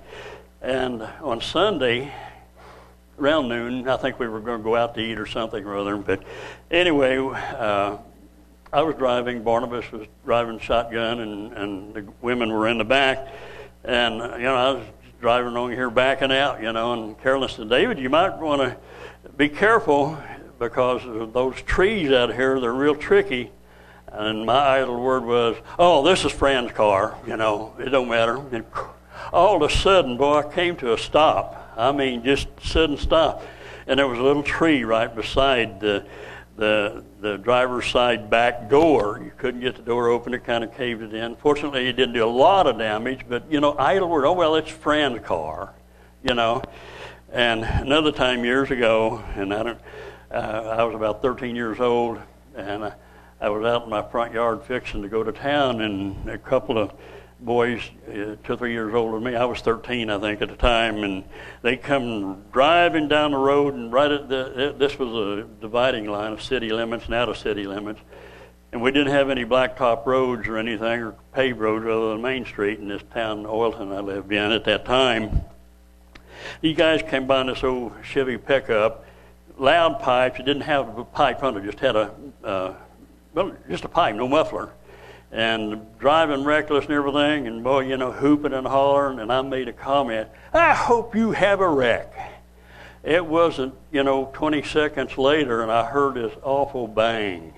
And 0.63 1.03
on 1.03 1.39
Sunday, 1.39 2.11
around 3.19 3.47
noon, 3.47 3.87
I 3.87 3.97
think 3.97 4.19
we 4.19 4.27
were 4.27 4.39
going 4.39 4.61
to 4.61 4.63
go 4.63 4.75
out 4.75 4.95
to 4.95 5.01
eat 5.01 5.19
or 5.19 5.27
something 5.27 5.63
or 5.63 5.77
other. 5.77 5.97
But 5.97 6.23
anyway, 6.71 7.19
uh, 7.19 7.97
I 8.73 8.81
was 8.81 8.95
driving, 8.95 9.43
Barnabas 9.43 9.91
was 9.91 10.07
driving 10.25 10.59
shotgun, 10.59 11.19
and, 11.19 11.53
and 11.53 11.93
the 11.93 12.07
women 12.21 12.51
were 12.51 12.67
in 12.67 12.79
the 12.79 12.83
back. 12.83 13.27
And, 13.85 14.15
you 14.15 14.43
know, 14.43 14.55
I 14.55 14.71
was 14.73 14.85
driving 15.19 15.51
along 15.51 15.71
here 15.71 15.89
backing 15.89 16.31
out, 16.31 16.61
you 16.61 16.71
know, 16.71 16.93
and 16.93 17.19
Carolyn 17.21 17.49
said, 17.49 17.69
David, 17.69 17.99
you 17.99 18.09
might 18.09 18.37
want 18.37 18.61
to 18.61 18.77
be 19.37 19.49
careful 19.49 20.17
because 20.59 21.01
those 21.33 21.61
trees 21.63 22.11
out 22.11 22.33
here, 22.33 22.59
they're 22.59 22.73
real 22.73 22.95
tricky. 22.95 23.51
And 24.07 24.45
my 24.45 24.79
idle 24.79 25.01
word 25.01 25.23
was, 25.23 25.57
oh, 25.77 26.03
this 26.03 26.25
is 26.25 26.31
Fran's 26.31 26.71
car, 26.71 27.17
you 27.27 27.37
know, 27.37 27.73
it 27.79 27.89
don't 27.89 28.09
matter. 28.09 28.37
And 28.51 28.65
all 29.31 29.63
of 29.63 29.69
a 29.69 29.73
sudden, 29.73 30.17
boy, 30.17 30.39
I 30.39 30.53
came 30.53 30.75
to 30.77 30.93
a 30.93 30.97
stop. 30.97 31.73
I 31.77 31.91
mean, 31.91 32.23
just 32.23 32.47
sudden 32.61 32.97
stop. 32.97 33.43
And 33.87 33.99
there 33.99 34.07
was 34.07 34.19
a 34.19 34.23
little 34.23 34.43
tree 34.43 34.83
right 34.83 35.13
beside 35.13 35.79
the 35.79 36.05
the 36.59 37.03
the 37.21 37.37
driver's 37.37 37.87
side 37.87 38.29
back 38.29 38.69
door. 38.69 39.19
You 39.23 39.31
couldn't 39.37 39.61
get 39.61 39.75
the 39.75 39.81
door 39.81 40.07
open; 40.07 40.33
it 40.33 40.43
kind 40.43 40.63
of 40.63 40.73
caved 40.75 41.01
it 41.01 41.13
in. 41.13 41.35
Fortunately, 41.35 41.87
it 41.87 41.93
didn't 41.93 42.13
do 42.13 42.23
a 42.23 42.27
lot 42.27 42.67
of 42.67 42.77
damage, 42.77 43.25
but 43.27 43.51
you 43.51 43.59
know, 43.59 43.75
idle 43.77 44.09
word. 44.09 44.25
Oh 44.25 44.33
well, 44.33 44.55
it's 44.55 44.69
Fran's 44.69 45.25
car, 45.25 45.73
you 46.23 46.33
know. 46.33 46.61
And 47.31 47.63
another 47.63 48.11
time 48.11 48.43
years 48.43 48.71
ago, 48.71 49.23
and 49.35 49.53
I 49.53 49.63
don't, 49.63 49.79
uh, 50.31 50.75
I 50.79 50.83
was 50.83 50.95
about 50.95 51.21
13 51.21 51.55
years 51.55 51.79
old, 51.79 52.19
and 52.55 52.85
I, 52.85 52.93
I 53.39 53.49
was 53.49 53.63
out 53.65 53.83
in 53.83 53.89
my 53.89 54.01
front 54.01 54.33
yard 54.33 54.63
fixing 54.63 55.01
to 55.01 55.09
go 55.09 55.23
to 55.23 55.31
town, 55.31 55.81
and 55.81 56.29
a 56.29 56.37
couple 56.37 56.77
of 56.77 56.91
boys, 57.39 57.81
uh, 58.07 58.35
two 58.43 58.53
or 58.53 58.57
three 58.57 58.71
years 58.73 58.93
older 58.93 59.15
than 59.15 59.23
me. 59.23 59.35
I 59.35 59.45
was 59.45 59.61
13, 59.61 60.09
I 60.09 60.19
think, 60.19 60.41
at 60.41 60.49
the 60.49 60.55
time, 60.55 61.03
and 61.03 61.23
they 61.61 61.77
come 61.77 62.43
driving 62.51 63.07
down 63.07 63.31
the 63.31 63.37
road, 63.37 63.73
and 63.73 63.91
right 63.91 64.11
at 64.11 64.29
the 64.29 64.75
this 64.77 64.99
was 64.99 65.09
a 65.09 65.47
dividing 65.61 66.07
line 66.07 66.33
of 66.33 66.41
city 66.41 66.69
limits 66.69 67.05
and 67.05 67.13
out 67.13 67.29
of 67.29 67.37
city 67.37 67.65
limits, 67.65 67.99
and 68.71 68.81
we 68.81 68.91
didn't 68.91 69.13
have 69.13 69.29
any 69.29 69.45
blacktop 69.45 70.05
roads 70.05 70.47
or 70.47 70.57
anything 70.57 71.01
or 71.01 71.15
paved 71.33 71.59
roads 71.59 71.85
other 71.85 72.09
than 72.09 72.21
Main 72.21 72.45
Street 72.45 72.79
in 72.79 72.87
this 72.87 73.03
town, 73.13 73.45
Oilton, 73.45 73.95
I 73.95 74.01
lived 74.01 74.31
in 74.31 74.51
at 74.51 74.65
that 74.65 74.85
time. 74.85 75.41
These 76.61 76.77
guys 76.77 77.01
came 77.01 77.25
by 77.25 77.41
in 77.41 77.47
this 77.47 77.63
old 77.63 77.93
Chevy 78.03 78.37
pickup, 78.37 79.05
loud 79.57 79.99
pipes. 79.99 80.39
It 80.39 80.45
didn't 80.45 80.63
have 80.63 80.97
a 80.97 81.03
pipe 81.03 81.43
under, 81.43 81.61
just 81.61 81.79
had 81.79 81.95
a 81.95 82.13
uh, 82.43 82.73
well, 83.33 83.53
just 83.69 83.85
a 83.85 83.89
pipe, 83.89 84.15
no 84.15 84.27
muffler 84.27 84.71
and 85.31 85.85
driving 85.99 86.43
reckless 86.43 86.85
and 86.85 86.93
everything, 86.93 87.47
and 87.47 87.63
boy, 87.63 87.81
you 87.81 87.97
know, 87.97 88.11
hooping 88.11 88.53
and 88.53 88.65
hollering. 88.65 89.19
And 89.19 89.31
I 89.31 89.41
made 89.41 89.67
a 89.67 89.73
comment, 89.73 90.29
I 90.53 90.73
hope 90.73 91.15
you 91.15 91.31
have 91.31 91.59
a 91.61 91.69
wreck. 91.69 92.13
It 93.03 93.25
wasn't, 93.25 93.75
you 93.91 94.03
know, 94.03 94.29
20 94.33 94.63
seconds 94.63 95.17
later, 95.17 95.61
and 95.61 95.71
I 95.71 95.85
heard 95.85 96.15
this 96.15 96.33
awful 96.43 96.87
bang. 96.87 97.53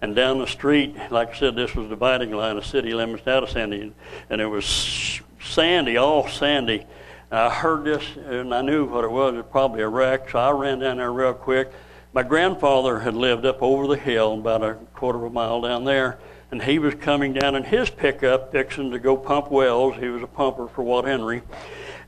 And 0.00 0.14
down 0.14 0.38
the 0.38 0.46
street, 0.46 0.94
like 1.10 1.34
I 1.34 1.38
said, 1.38 1.56
this 1.56 1.74
was 1.74 1.88
the 1.88 1.94
dividing 1.94 2.30
line 2.30 2.56
of 2.56 2.66
city 2.66 2.94
limits 2.94 3.26
out 3.26 3.42
of 3.42 3.50
Sandy, 3.50 3.92
and 4.30 4.40
it 4.40 4.46
was 4.46 5.20
sandy, 5.40 5.96
all 5.96 6.28
sandy. 6.28 6.86
And 7.30 7.40
I 7.40 7.50
heard 7.50 7.84
this 7.84 8.04
and 8.16 8.54
I 8.54 8.62
knew 8.62 8.84
what 8.84 9.04
it 9.04 9.10
was. 9.10 9.34
It 9.34 9.38
was 9.38 9.46
probably 9.50 9.82
a 9.82 9.88
wreck, 9.88 10.30
so 10.30 10.38
I 10.38 10.50
ran 10.50 10.78
down 10.78 10.98
there 10.98 11.12
real 11.12 11.34
quick. 11.34 11.72
My 12.12 12.22
grandfather 12.22 13.00
had 13.00 13.14
lived 13.14 13.44
up 13.44 13.62
over 13.62 13.86
the 13.86 13.96
hill, 13.96 14.34
about 14.34 14.62
a 14.62 14.74
quarter 14.94 15.18
of 15.18 15.24
a 15.24 15.30
mile 15.30 15.60
down 15.60 15.84
there, 15.84 16.18
and 16.56 16.64
he 16.64 16.78
was 16.78 16.94
coming 16.94 17.34
down 17.34 17.54
in 17.54 17.62
his 17.62 17.90
pickup, 17.90 18.50
fixing 18.50 18.90
to 18.90 18.98
go 18.98 19.14
pump 19.14 19.50
wells. 19.50 19.94
He 19.96 20.08
was 20.08 20.22
a 20.22 20.26
pumper 20.26 20.68
for 20.68 20.82
Watt 20.82 21.04
Henry, 21.04 21.42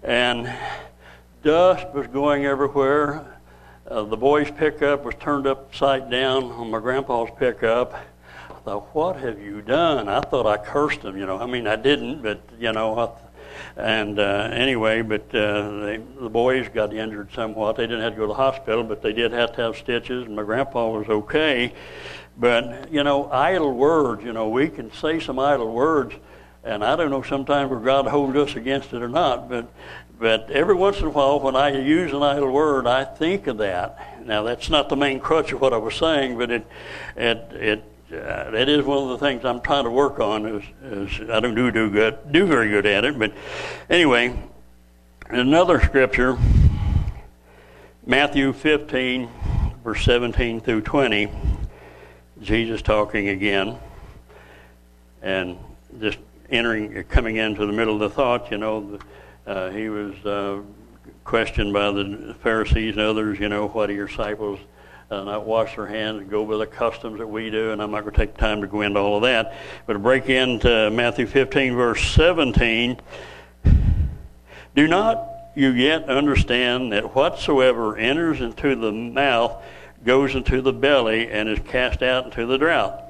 and 0.02 0.50
dust 1.42 1.86
was 1.92 2.06
going 2.06 2.46
everywhere. 2.46 3.40
Uh, 3.86 4.04
the 4.04 4.16
boy's 4.16 4.50
pickup 4.50 5.04
was 5.04 5.14
turned 5.20 5.46
upside 5.46 6.10
down 6.10 6.44
on 6.44 6.70
my 6.70 6.78
grandpa's 6.78 7.28
pickup. 7.38 7.92
I 8.48 8.54
thought, 8.64 8.94
what 8.94 9.16
have 9.16 9.38
you 9.38 9.60
done? 9.60 10.08
I 10.08 10.22
thought 10.22 10.46
I 10.46 10.56
cursed 10.56 11.02
him, 11.02 11.18
you 11.18 11.26
know. 11.26 11.38
I 11.38 11.44
mean, 11.44 11.66
I 11.66 11.76
didn't, 11.76 12.22
but, 12.22 12.40
you 12.58 12.72
know, 12.72 12.98
I, 12.98 13.10
and 13.76 14.18
uh, 14.18 14.48
anyway, 14.50 15.02
but 15.02 15.26
uh, 15.34 15.80
they, 15.80 16.00
the 16.18 16.30
boys 16.30 16.70
got 16.70 16.94
injured 16.94 17.34
somewhat. 17.34 17.76
They 17.76 17.86
didn't 17.86 18.00
have 18.00 18.14
to 18.14 18.16
go 18.16 18.22
to 18.22 18.28
the 18.28 18.34
hospital, 18.34 18.82
but 18.82 19.02
they 19.02 19.12
did 19.12 19.32
have 19.32 19.54
to 19.56 19.60
have 19.60 19.76
stitches, 19.76 20.24
and 20.24 20.34
my 20.34 20.42
grandpa 20.42 20.88
was 20.88 21.06
okay. 21.06 21.74
But, 22.38 22.92
you 22.92 23.02
know, 23.02 23.30
idle 23.30 23.72
words, 23.74 24.22
you 24.22 24.32
know, 24.32 24.48
we 24.48 24.68
can 24.68 24.92
say 24.92 25.18
some 25.18 25.38
idle 25.38 25.72
words, 25.72 26.14
and 26.62 26.84
I 26.84 26.94
don't 26.94 27.10
know 27.10 27.22
sometimes 27.22 27.70
where 27.70 27.80
God 27.80 28.06
holds 28.06 28.36
us 28.36 28.54
against 28.54 28.92
it 28.92 29.02
or 29.02 29.08
not, 29.08 29.48
but 29.48 29.68
but 30.18 30.50
every 30.50 30.74
once 30.74 30.98
in 30.98 31.06
a 31.06 31.10
while, 31.10 31.38
when 31.38 31.54
I 31.54 31.70
use 31.78 32.12
an 32.12 32.22
idle 32.22 32.50
word, 32.50 32.88
I 32.88 33.04
think 33.04 33.46
of 33.46 33.58
that. 33.58 34.26
Now, 34.26 34.42
that's 34.42 34.68
not 34.68 34.88
the 34.88 34.96
main 34.96 35.20
crutch 35.20 35.52
of 35.52 35.60
what 35.60 35.72
I 35.72 35.76
was 35.76 35.94
saying, 35.94 36.36
but 36.36 36.50
it, 36.50 36.66
it, 37.16 37.36
it, 37.52 37.84
uh, 38.10 38.50
that 38.50 38.68
is 38.68 38.84
one 38.84 38.98
of 38.98 39.08
the 39.10 39.18
things 39.18 39.44
I'm 39.44 39.60
trying 39.60 39.84
to 39.84 39.90
work 39.90 40.18
on. 40.18 40.44
Is, 40.46 40.64
is 40.82 41.30
I 41.30 41.38
don't 41.38 41.54
do 41.54 41.70
do 41.70 41.88
good, 41.88 42.32
do 42.32 42.46
very 42.46 42.68
good 42.68 42.84
at 42.84 43.04
it. 43.04 43.16
But 43.16 43.32
anyway, 43.88 44.36
another 45.28 45.80
scripture, 45.80 46.36
Matthew 48.04 48.52
15, 48.52 49.28
verse 49.84 50.04
17 50.04 50.60
through 50.62 50.80
20. 50.80 51.30
Jesus 52.42 52.82
talking 52.82 53.28
again, 53.28 53.78
and 55.22 55.58
just 56.00 56.18
entering, 56.50 57.04
coming 57.04 57.36
into 57.36 57.66
the 57.66 57.72
middle 57.72 57.94
of 57.94 58.00
the 58.00 58.10
thought. 58.10 58.50
You 58.50 58.58
know. 58.58 58.98
Uh, 59.48 59.70
he 59.70 59.88
was 59.88 60.14
uh, 60.26 60.60
questioned 61.24 61.72
by 61.72 61.90
the 61.90 62.36
Pharisees 62.42 62.96
and 62.96 63.00
others, 63.00 63.40
you 63.40 63.48
know, 63.48 63.66
why 63.68 63.86
do 63.86 63.94
your 63.94 64.06
disciples 64.06 64.60
uh, 65.10 65.24
not 65.24 65.46
wash 65.46 65.74
their 65.76 65.86
hands 65.86 66.20
and 66.20 66.30
go 66.30 66.44
by 66.44 66.58
the 66.58 66.66
customs 66.66 67.18
that 67.18 67.26
we 67.26 67.48
do? 67.48 67.70
And 67.70 67.82
I'm 67.82 67.90
not 67.90 68.02
going 68.02 68.12
to 68.12 68.18
take 68.18 68.36
time 68.36 68.60
to 68.60 68.66
go 68.66 68.82
into 68.82 69.00
all 69.00 69.16
of 69.16 69.22
that. 69.22 69.54
But 69.86 69.94
to 69.94 69.98
break 69.98 70.28
into 70.28 70.90
Matthew 70.90 71.26
15, 71.26 71.76
verse 71.76 72.10
17, 72.12 73.00
do 74.74 74.86
not 74.86 75.26
you 75.54 75.70
yet 75.70 76.10
understand 76.10 76.92
that 76.92 77.14
whatsoever 77.14 77.96
enters 77.96 78.42
into 78.42 78.76
the 78.76 78.92
mouth 78.92 79.64
goes 80.08 80.34
into 80.34 80.60
the 80.60 80.72
belly 80.72 81.30
and 81.30 81.48
is 81.48 81.60
cast 81.60 82.02
out 82.02 82.24
into 82.24 82.46
the 82.46 82.58
drought? 82.58 83.04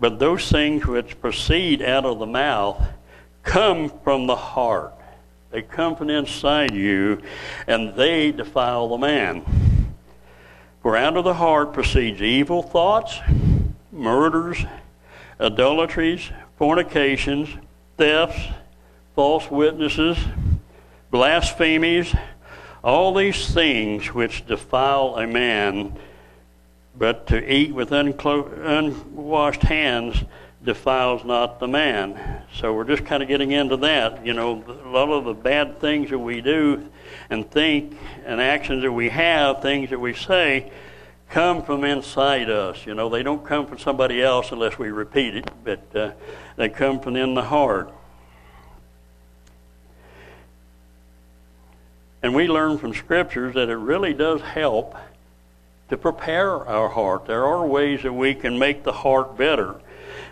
But 0.00 0.18
those 0.18 0.50
things 0.50 0.86
which 0.86 1.20
proceed 1.20 1.82
out 1.82 2.06
of 2.06 2.18
the 2.18 2.26
mouth 2.26 2.80
come 3.42 3.92
from 4.02 4.26
the 4.26 4.36
heart 4.36 4.94
they 5.50 5.62
come 5.62 5.96
from 5.96 6.10
inside 6.10 6.74
you, 6.74 7.22
and 7.66 7.94
they 7.94 8.32
defile 8.32 8.88
the 8.88 8.98
man. 8.98 9.94
For 10.82 10.96
out 10.96 11.16
of 11.16 11.24
the 11.24 11.34
heart 11.34 11.72
proceeds 11.72 12.20
evil 12.20 12.62
thoughts, 12.62 13.18
murders, 13.90 14.64
adulteries, 15.38 16.30
fornications, 16.58 17.48
thefts, 17.96 18.38
false 19.14 19.50
witnesses, 19.50 20.18
blasphemies, 21.10 22.14
all 22.82 23.14
these 23.14 23.52
things 23.52 24.12
which 24.12 24.46
defile 24.46 25.16
a 25.16 25.26
man, 25.26 25.96
but 26.96 27.26
to 27.28 27.52
eat 27.52 27.74
with 27.74 27.90
unclo- 27.90 28.50
unwashed 28.64 29.62
hands 29.62 30.24
defiles 30.64 31.24
not 31.24 31.60
the 31.60 31.68
man. 31.68 32.42
So 32.54 32.74
we're 32.74 32.84
just 32.84 33.04
kind 33.04 33.22
of 33.22 33.28
getting 33.28 33.52
into 33.52 33.76
that. 33.78 34.24
You 34.26 34.34
know, 34.34 34.64
a 34.66 34.88
lot 34.88 35.10
of 35.10 35.24
the 35.24 35.34
bad 35.34 35.80
things 35.80 36.10
that 36.10 36.18
we 36.18 36.40
do 36.40 36.88
and 37.30 37.48
think 37.50 37.96
and 38.26 38.40
actions 38.40 38.82
that 38.82 38.92
we 38.92 39.08
have, 39.08 39.62
things 39.62 39.90
that 39.90 40.00
we 40.00 40.14
say, 40.14 40.70
come 41.30 41.62
from 41.62 41.84
inside 41.84 42.50
us. 42.50 42.86
You 42.86 42.94
know, 42.94 43.08
they 43.08 43.22
don't 43.22 43.44
come 43.44 43.66
from 43.66 43.78
somebody 43.78 44.22
else 44.22 44.50
unless 44.50 44.78
we 44.78 44.90
repeat 44.90 45.36
it, 45.36 45.50
but 45.64 45.96
uh, 45.96 46.12
they 46.56 46.68
come 46.68 47.00
from 47.00 47.16
in 47.16 47.34
the 47.34 47.42
heart. 47.42 47.92
And 52.22 52.34
we 52.34 52.48
learn 52.48 52.78
from 52.78 52.94
scriptures 52.94 53.54
that 53.54 53.68
it 53.68 53.76
really 53.76 54.12
does 54.12 54.40
help 54.40 54.96
to 55.88 55.96
prepare 55.96 56.66
our 56.66 56.88
heart. 56.88 57.26
There 57.26 57.44
are 57.44 57.66
ways 57.66 58.02
that 58.02 58.12
we 58.12 58.34
can 58.34 58.58
make 58.58 58.82
the 58.82 58.92
heart 58.92 59.36
better 59.36 59.80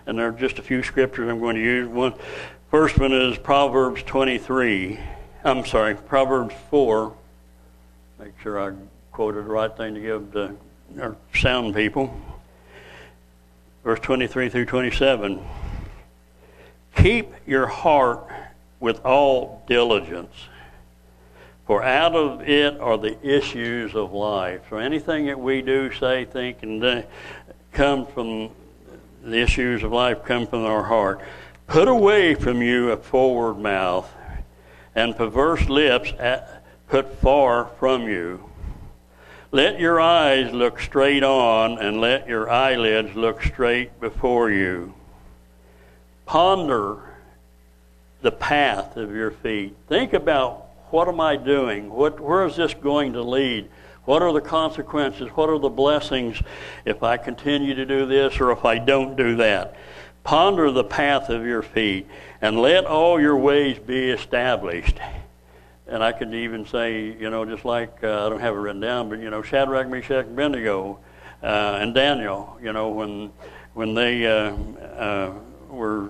and 0.07 0.19
there 0.19 0.29
are 0.29 0.33
just 0.33 0.59
a 0.59 0.63
few 0.63 0.83
scriptures 0.83 1.29
I'm 1.29 1.41
going 1.41 1.57
to 1.57 1.63
use. 1.63 1.89
One, 1.89 2.15
first 2.71 2.99
one 2.99 3.13
is 3.13 3.37
Proverbs 3.39 4.03
23. 4.05 4.99
I'm 5.45 5.67
sorry, 5.67 5.97
Proverbs 5.97 6.55
4. 6.71 7.13
Make 8.21 8.33
sure 8.41 8.61
I 8.61 8.75
quoted 9.13 9.45
the 9.45 9.51
right 9.51 9.77
thing 9.77 9.95
to 9.95 10.01
give 10.01 10.33
the 10.33 10.55
our 11.01 11.17
sound 11.35 11.75
people. 11.75 12.15
Verse 13.83 13.99
23 14.01 14.49
through 14.49 14.67
27. 14.67 15.45
Keep 16.97 17.33
your 17.47 17.67
heart 17.67 18.25
with 18.79 19.05
all 19.05 19.63
diligence, 19.67 20.33
for 21.67 21.83
out 21.83 22.15
of 22.15 22.49
it 22.49 22.79
are 22.81 22.97
the 22.97 23.17
issues 23.27 23.95
of 23.95 24.13
life. 24.13 24.63
So 24.71 24.79
anything 24.79 25.27
that 25.27 25.39
we 25.39 25.63
do, 25.63 25.93
say, 25.93 26.25
think, 26.25 26.63
and 26.63 26.83
uh, 26.85 27.03
come 27.73 28.07
from 28.07 28.51
the 29.23 29.39
issues 29.39 29.83
of 29.83 29.93
life 29.93 30.25
come 30.25 30.47
from 30.47 30.65
our 30.65 30.85
heart. 30.85 31.21
Put 31.67 31.89
away 31.89 32.35
from 32.35 32.63
you 32.63 32.93
a 32.93 32.97
forward 32.97 33.59
mouth 33.59 34.09
and 34.95 35.17
perverse 35.17 35.69
lips 35.69 36.13
at, 36.19 36.65
put 36.89 37.13
far 37.19 37.67
from 37.79 38.09
you. 38.09 38.49
Let 39.51 39.81
your 39.81 40.01
eyes 40.01 40.53
look 40.53 40.81
straight 40.81 41.25
on 41.25 41.79
and 41.79 42.01
let 42.01 42.29
your 42.29 42.49
eyelids 42.49 43.17
look 43.17 43.43
straight 43.43 44.01
before 44.01 44.51
you. 44.51 44.95
Ponder 46.25 46.99
the 48.23 48.33
path 48.33 48.97
of 48.97 49.15
your 49.15 49.31
feet. 49.31 49.75
Think 49.89 50.13
about 50.13 50.66
what 50.97 51.09
am 51.09 51.21
I 51.21 51.37
doing? 51.37 51.91
What, 51.91 52.19
where 52.21 52.47
is 52.47 52.57
this 52.57 52.73
going 52.73 53.13
to 53.13 53.23
lead? 53.23 53.69
What 54.07 54.23
are 54.23 54.33
the 54.33 54.41
consequences? 54.41 55.29
What 55.35 55.51
are 55.51 55.59
the 55.59 55.69
blessings 55.69 56.41
if 56.87 57.03
I 57.03 57.19
continue 57.19 57.75
to 57.75 57.85
do 57.85 58.07
this 58.07 58.41
or 58.41 58.51
if 58.51 58.65
I 58.65 58.79
don't 58.79 59.15
do 59.15 59.37
that? 59.37 59.77
Ponder 60.25 60.71
the 60.71 60.85
path 60.85 61.29
of 61.29 61.45
your 61.45 61.61
feet 61.61 62.07
and 62.41 62.63
let 62.63 62.87
all 62.87 63.21
your 63.21 63.37
ways 63.37 63.79
be 63.79 64.09
established. 64.09 64.99
And 65.87 66.03
I 66.03 66.13
could 66.13 66.33
even 66.33 66.65
say, 66.65 67.13
you 67.13 67.29
know, 67.29 67.45
just 67.45 67.67
like, 67.67 68.03
uh, 68.03 68.25
I 68.25 68.31
don't 68.31 68.41
have 68.41 68.55
it 68.55 68.59
written 68.59 68.81
down, 68.81 69.11
but, 69.11 69.19
you 69.19 69.29
know, 69.29 69.43
Shadrach, 69.43 69.91
Meshach, 69.91 70.25
and 70.25 70.33
Abednego 70.33 70.99
uh, 71.43 71.77
and 71.79 71.95
Daniel, 71.95 72.57
you 72.63 72.73
know, 72.73 72.89
when, 72.89 73.33
when 73.75 73.93
they 73.93 74.25
uh, 74.25 74.57
uh 74.97 75.33
were 75.69 76.09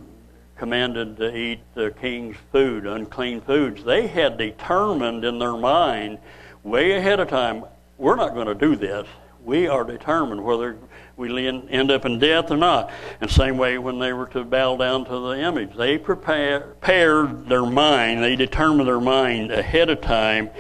commanded 0.57 1.17
to 1.19 1.37
eat 1.37 1.61
the 1.75 1.91
king's 2.01 2.37
food, 2.51 2.87
unclean 2.87 3.41
foods, 3.41 3.85
they 3.85 4.07
had 4.07 4.39
determined 4.39 5.25
in 5.25 5.39
their 5.39 5.57
mind 5.57 6.19
way 6.63 6.93
ahead 6.93 7.21
of 7.21 7.29
time 7.29 7.65
we're 7.99 8.17
not 8.17 8.35
going 8.35 8.47
to 8.47 8.55
do 8.55 8.77
this. 8.77 9.07
We 9.45 9.69
are 9.69 9.85
determined 9.85 10.45
whether 10.45 10.77
we 11.17 11.47
end 11.47 11.91
up 11.91 12.05
in 12.05 12.19
death 12.19 12.51
or 12.51 12.57
not. 12.57 12.91
And 13.21 13.31
same 13.31 13.57
way 13.57 13.79
when 13.79 13.99
they 13.99 14.13
were 14.13 14.27
to 14.29 14.45
bow 14.45 14.77
down 14.77 15.05
to 15.07 15.29
the 15.29 15.41
image, 15.41 15.75
they 15.77 15.99
prepared 15.99 17.49
their 17.49 17.65
mind, 17.65 18.23
they 18.23 18.37
determined 18.37 18.89
their 18.89 19.01
mind 19.01 19.53
ahead 19.53 19.89
of 19.89 20.01
time. 20.01 20.51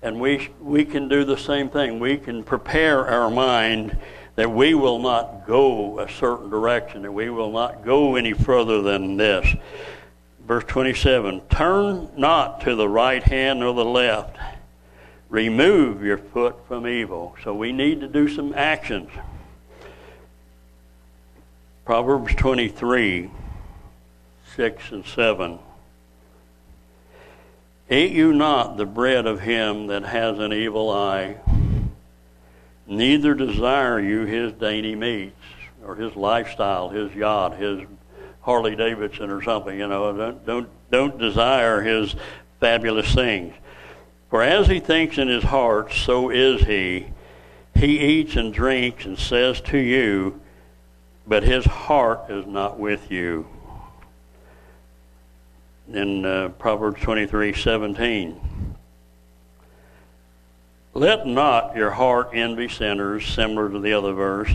And 0.00 0.20
we, 0.20 0.50
we 0.60 0.84
can 0.84 1.06
do 1.08 1.24
the 1.24 1.36
same 1.36 1.68
thing. 1.68 2.00
We 2.00 2.16
can 2.16 2.42
prepare 2.42 3.06
our 3.06 3.30
mind 3.30 3.96
that 4.36 4.50
we 4.50 4.74
will 4.74 4.98
not 4.98 5.46
go 5.46 5.98
a 6.00 6.10
certain 6.10 6.50
direction, 6.50 7.02
that 7.02 7.12
we 7.12 7.30
will 7.30 7.52
not 7.52 7.84
go 7.84 8.16
any 8.16 8.32
further 8.32 8.82
than 8.82 9.16
this. 9.16 9.54
Verse 10.46 10.64
27 10.64 11.40
Turn 11.50 12.08
not 12.16 12.60
to 12.62 12.74
the 12.74 12.88
right 12.88 13.22
hand 13.22 13.62
or 13.62 13.74
the 13.74 13.84
left 13.84 14.36
remove 15.32 16.04
your 16.04 16.18
foot 16.18 16.54
from 16.68 16.86
evil. 16.86 17.34
So 17.42 17.54
we 17.54 17.72
need 17.72 18.00
to 18.02 18.06
do 18.06 18.28
some 18.28 18.52
actions. 18.54 19.10
Proverbs 21.86 22.34
23, 22.36 23.30
6 24.54 24.92
and 24.92 25.06
7. 25.06 25.58
Eat 27.90 28.12
you 28.12 28.32
not 28.32 28.76
the 28.76 28.84
bread 28.84 29.26
of 29.26 29.40
him 29.40 29.86
that 29.88 30.04
has 30.04 30.38
an 30.38 30.52
evil 30.52 30.90
eye, 30.90 31.36
neither 32.96 33.34
desire 33.34 33.98
you 34.00 34.24
his 34.24 34.52
dainty 34.52 34.94
meats, 34.94 35.36
or 35.84 35.96
his 35.96 36.14
lifestyle, 36.14 36.88
his 36.88 37.14
yacht, 37.14 37.56
his 37.56 37.80
Harley 38.42 38.76
Davidson 38.76 39.30
or 39.30 39.42
something, 39.42 39.78
you 39.78 39.88
know. 39.88 40.16
Don't, 40.16 40.46
don't, 40.46 40.68
don't 40.90 41.18
desire 41.18 41.80
his 41.80 42.14
fabulous 42.60 43.14
things. 43.14 43.54
For 44.30 44.42
as 44.42 44.66
he 44.66 44.80
thinks 44.80 45.18
in 45.18 45.28
his 45.28 45.44
heart, 45.44 45.92
so 45.92 46.30
is 46.30 46.62
he. 46.62 47.06
He 47.74 47.98
eats 48.00 48.36
and 48.36 48.52
drinks 48.52 49.04
and 49.04 49.18
says 49.18 49.60
to 49.62 49.78
you, 49.78 50.40
but 51.26 51.42
his 51.42 51.64
heart 51.64 52.30
is 52.30 52.46
not 52.46 52.78
with 52.78 53.10
you. 53.10 53.46
In 55.92 56.24
uh, 56.24 56.48
Proverbs 56.58 57.02
23 57.02 57.54
17. 57.54 58.51
Let 61.02 61.26
not 61.26 61.74
your 61.74 61.90
heart 61.90 62.30
envy 62.32 62.68
sinners, 62.68 63.26
similar 63.26 63.68
to 63.68 63.80
the 63.80 63.92
other 63.92 64.12
verse, 64.12 64.52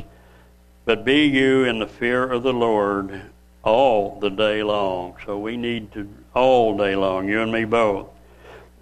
but 0.85 1.03
be 1.03 1.25
you 1.25 1.65
in 1.65 1.79
the 1.79 1.87
fear 1.87 2.23
of 2.23 2.41
the 2.41 2.53
Lord 2.53 3.23
all 3.63 4.17
the 4.21 4.29
day 4.29 4.63
long. 4.63 5.17
So 5.25 5.37
we 5.37 5.57
need 5.57 5.91
to, 5.91 6.07
all 6.33 6.77
day 6.77 6.95
long, 6.95 7.27
you 7.27 7.41
and 7.41 7.51
me 7.51 7.65
both. 7.65 8.07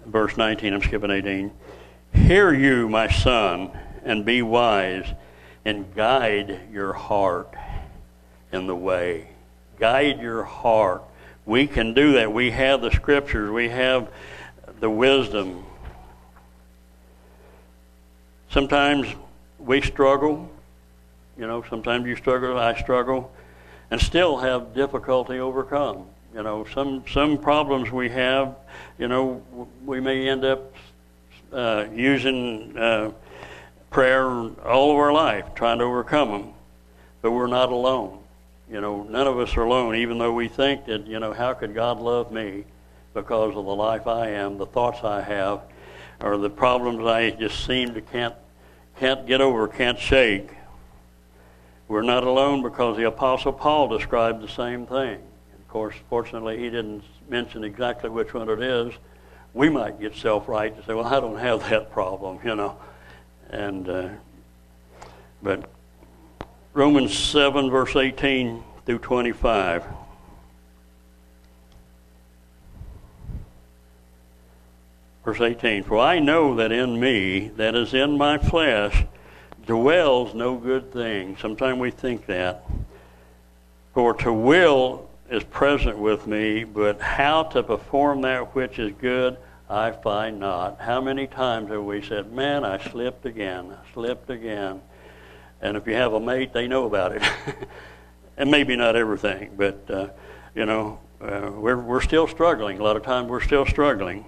Verse 0.04 0.36
19, 0.36 0.74
I'm 0.74 0.80
skipping 0.80 1.10
18. 1.10 1.50
Hear 2.14 2.54
you, 2.54 2.88
my 2.88 3.10
son, 3.10 3.72
and 4.04 4.24
be 4.24 4.42
wise, 4.42 5.12
and 5.64 5.92
guide 5.92 6.68
your 6.70 6.92
heart 6.92 7.52
in 8.52 8.68
the 8.68 8.76
way. 8.76 9.30
Guide 9.80 10.20
your 10.20 10.44
heart. 10.44 11.02
We 11.44 11.66
can 11.66 11.94
do 11.94 12.12
that. 12.12 12.32
We 12.32 12.52
have 12.52 12.80
the 12.80 12.92
scriptures, 12.92 13.50
we 13.50 13.70
have 13.70 14.08
the 14.78 14.88
wisdom. 14.88 15.64
Sometimes 18.56 19.06
we 19.58 19.82
struggle. 19.82 20.50
You 21.36 21.46
know, 21.46 21.62
sometimes 21.68 22.06
you 22.06 22.16
struggle, 22.16 22.58
I 22.58 22.74
struggle, 22.80 23.30
and 23.90 24.00
still 24.00 24.38
have 24.38 24.72
difficulty 24.74 25.38
overcome. 25.40 26.06
You 26.34 26.42
know, 26.42 26.64
some 26.72 27.04
some 27.06 27.36
problems 27.36 27.90
we 27.90 28.08
have, 28.08 28.56
you 28.98 29.08
know, 29.08 29.42
we 29.84 30.00
may 30.00 30.26
end 30.26 30.46
up 30.46 30.72
uh, 31.52 31.84
using 31.92 32.74
uh, 32.78 33.12
prayer 33.90 34.24
all 34.24 34.90
of 34.90 34.96
our 34.96 35.12
life, 35.12 35.54
trying 35.54 35.80
to 35.80 35.84
overcome 35.84 36.30
them, 36.30 36.52
but 37.20 37.32
we're 37.32 37.48
not 37.48 37.70
alone. 37.70 38.20
You 38.72 38.80
know, 38.80 39.02
none 39.02 39.26
of 39.26 39.38
us 39.38 39.54
are 39.58 39.64
alone, 39.64 39.96
even 39.96 40.16
though 40.16 40.32
we 40.32 40.48
think 40.48 40.86
that, 40.86 41.06
you 41.06 41.20
know, 41.20 41.34
how 41.34 41.52
could 41.52 41.74
God 41.74 42.00
love 42.00 42.32
me 42.32 42.64
because 43.12 43.54
of 43.54 43.66
the 43.66 43.74
life 43.74 44.06
I 44.06 44.28
am, 44.28 44.56
the 44.56 44.64
thoughts 44.64 45.04
I 45.04 45.20
have, 45.20 45.60
or 46.22 46.38
the 46.38 46.48
problems 46.48 47.04
I 47.04 47.32
just 47.32 47.66
seem 47.66 47.92
to 47.92 48.00
can't 48.00 48.34
can't 48.98 49.26
get 49.26 49.40
over, 49.40 49.68
can't 49.68 49.98
shake. 49.98 50.50
We're 51.88 52.02
not 52.02 52.24
alone 52.24 52.62
because 52.62 52.96
the 52.96 53.04
Apostle 53.04 53.52
Paul 53.52 53.88
described 53.88 54.42
the 54.42 54.48
same 54.48 54.86
thing. 54.86 55.20
Of 55.54 55.68
course, 55.68 55.94
fortunately, 56.08 56.58
he 56.58 56.64
didn't 56.64 57.04
mention 57.28 57.62
exactly 57.62 58.10
which 58.10 58.34
one 58.34 58.48
it 58.48 58.60
is. 58.60 58.92
We 59.54 59.68
might 59.68 60.00
get 60.00 60.16
self 60.16 60.48
right 60.48 60.74
and 60.74 60.84
say, 60.84 60.94
"Well, 60.94 61.06
I 61.06 61.20
don't 61.20 61.38
have 61.38 61.68
that 61.70 61.92
problem," 61.92 62.40
you 62.44 62.54
know, 62.54 62.76
and 63.50 63.88
uh, 63.88 64.08
but 65.42 65.70
Romans 66.74 67.16
7, 67.16 67.70
verse 67.70 67.96
18 67.96 68.62
through 68.84 68.98
25. 68.98 69.84
Verse 75.26 75.40
18 75.40 75.82
For 75.82 75.98
I 75.98 76.20
know 76.20 76.54
that 76.54 76.70
in 76.70 77.00
me, 77.00 77.48
that 77.56 77.74
is 77.74 77.94
in 77.94 78.16
my 78.16 78.38
flesh, 78.38 79.04
dwells 79.66 80.34
no 80.34 80.56
good 80.56 80.92
thing. 80.92 81.36
Sometimes 81.40 81.80
we 81.80 81.90
think 81.90 82.26
that. 82.26 82.64
For 83.92 84.14
to 84.14 84.32
will 84.32 85.10
is 85.28 85.42
present 85.42 85.98
with 85.98 86.28
me, 86.28 86.62
but 86.62 87.00
how 87.00 87.42
to 87.42 87.64
perform 87.64 88.20
that 88.20 88.54
which 88.54 88.78
is 88.78 88.92
good, 89.00 89.36
I 89.68 89.90
find 89.90 90.38
not. 90.38 90.80
How 90.80 91.00
many 91.00 91.26
times 91.26 91.72
have 91.72 91.82
we 91.82 92.02
said, 92.02 92.32
Man, 92.32 92.64
I 92.64 92.78
slipped 92.78 93.26
again, 93.26 93.72
I 93.72 93.92
slipped 93.94 94.30
again. 94.30 94.80
And 95.60 95.76
if 95.76 95.88
you 95.88 95.94
have 95.94 96.12
a 96.12 96.20
mate, 96.20 96.52
they 96.52 96.68
know 96.68 96.86
about 96.86 97.10
it. 97.10 97.22
and 98.36 98.48
maybe 98.48 98.76
not 98.76 98.94
everything, 98.94 99.54
but, 99.56 99.90
uh, 99.90 100.08
you 100.54 100.66
know, 100.66 101.00
uh, 101.20 101.50
we're, 101.52 101.78
we're 101.78 102.00
still 102.00 102.28
struggling. 102.28 102.78
A 102.78 102.84
lot 102.84 102.94
of 102.94 103.02
times 103.02 103.28
we're 103.28 103.40
still 103.40 103.66
struggling. 103.66 104.24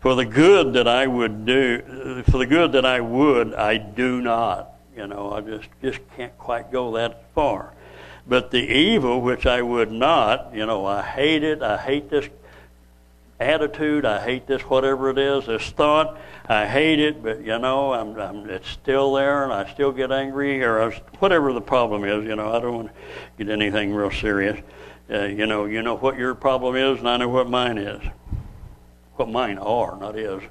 For 0.00 0.14
the 0.14 0.24
good 0.24 0.72
that 0.74 0.88
I 0.88 1.06
would 1.06 1.44
do, 1.44 2.22
for 2.26 2.38
the 2.38 2.46
good 2.46 2.72
that 2.72 2.86
I 2.86 3.00
would, 3.00 3.54
I 3.54 3.76
do 3.76 4.20
not. 4.22 4.72
You 4.96 5.06
know, 5.06 5.32
I 5.32 5.40
just, 5.42 5.68
just 5.82 6.00
can't 6.16 6.36
quite 6.38 6.72
go 6.72 6.92
that 6.92 7.24
far. 7.34 7.72
But 8.26 8.50
the 8.50 8.60
evil 8.60 9.20
which 9.20 9.46
I 9.46 9.60
would 9.60 9.92
not, 9.92 10.54
you 10.54 10.64
know, 10.64 10.86
I 10.86 11.02
hate 11.02 11.42
it. 11.42 11.62
I 11.62 11.76
hate 11.76 12.08
this 12.10 12.28
attitude. 13.38 14.04
I 14.04 14.22
hate 14.22 14.46
this, 14.46 14.62
whatever 14.62 15.10
it 15.10 15.18
is, 15.18 15.46
this 15.46 15.70
thought. 15.70 16.18
I 16.46 16.66
hate 16.66 16.98
it, 16.98 17.22
but 17.22 17.40
you 17.40 17.58
know, 17.58 17.92
I'm, 17.92 18.18
I'm, 18.18 18.48
it's 18.50 18.68
still 18.68 19.14
there, 19.14 19.44
and 19.44 19.52
I 19.52 19.70
still 19.72 19.92
get 19.92 20.10
angry, 20.10 20.62
or 20.62 20.82
I, 20.82 21.02
whatever 21.18 21.52
the 21.52 21.60
problem 21.60 22.04
is. 22.04 22.24
You 22.24 22.36
know, 22.36 22.52
I 22.52 22.60
don't 22.60 22.74
want 22.74 22.88
to 22.88 23.44
get 23.44 23.52
anything 23.52 23.94
real 23.94 24.10
serious. 24.10 24.60
Uh, 25.10 25.24
you 25.24 25.46
know, 25.46 25.64
you 25.64 25.82
know 25.82 25.96
what 25.96 26.16
your 26.16 26.34
problem 26.34 26.76
is, 26.76 26.98
and 26.98 27.08
I 27.08 27.16
know 27.16 27.28
what 27.28 27.48
mine 27.48 27.78
is. 27.78 28.02
What 29.20 29.28
mine 29.28 29.58
are, 29.58 29.98
not 29.98 30.18
is. 30.18 30.42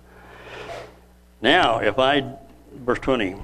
Now, 1.41 1.79
if 1.79 1.97
I, 1.97 2.35
verse 2.71 2.99
20. 2.99 3.35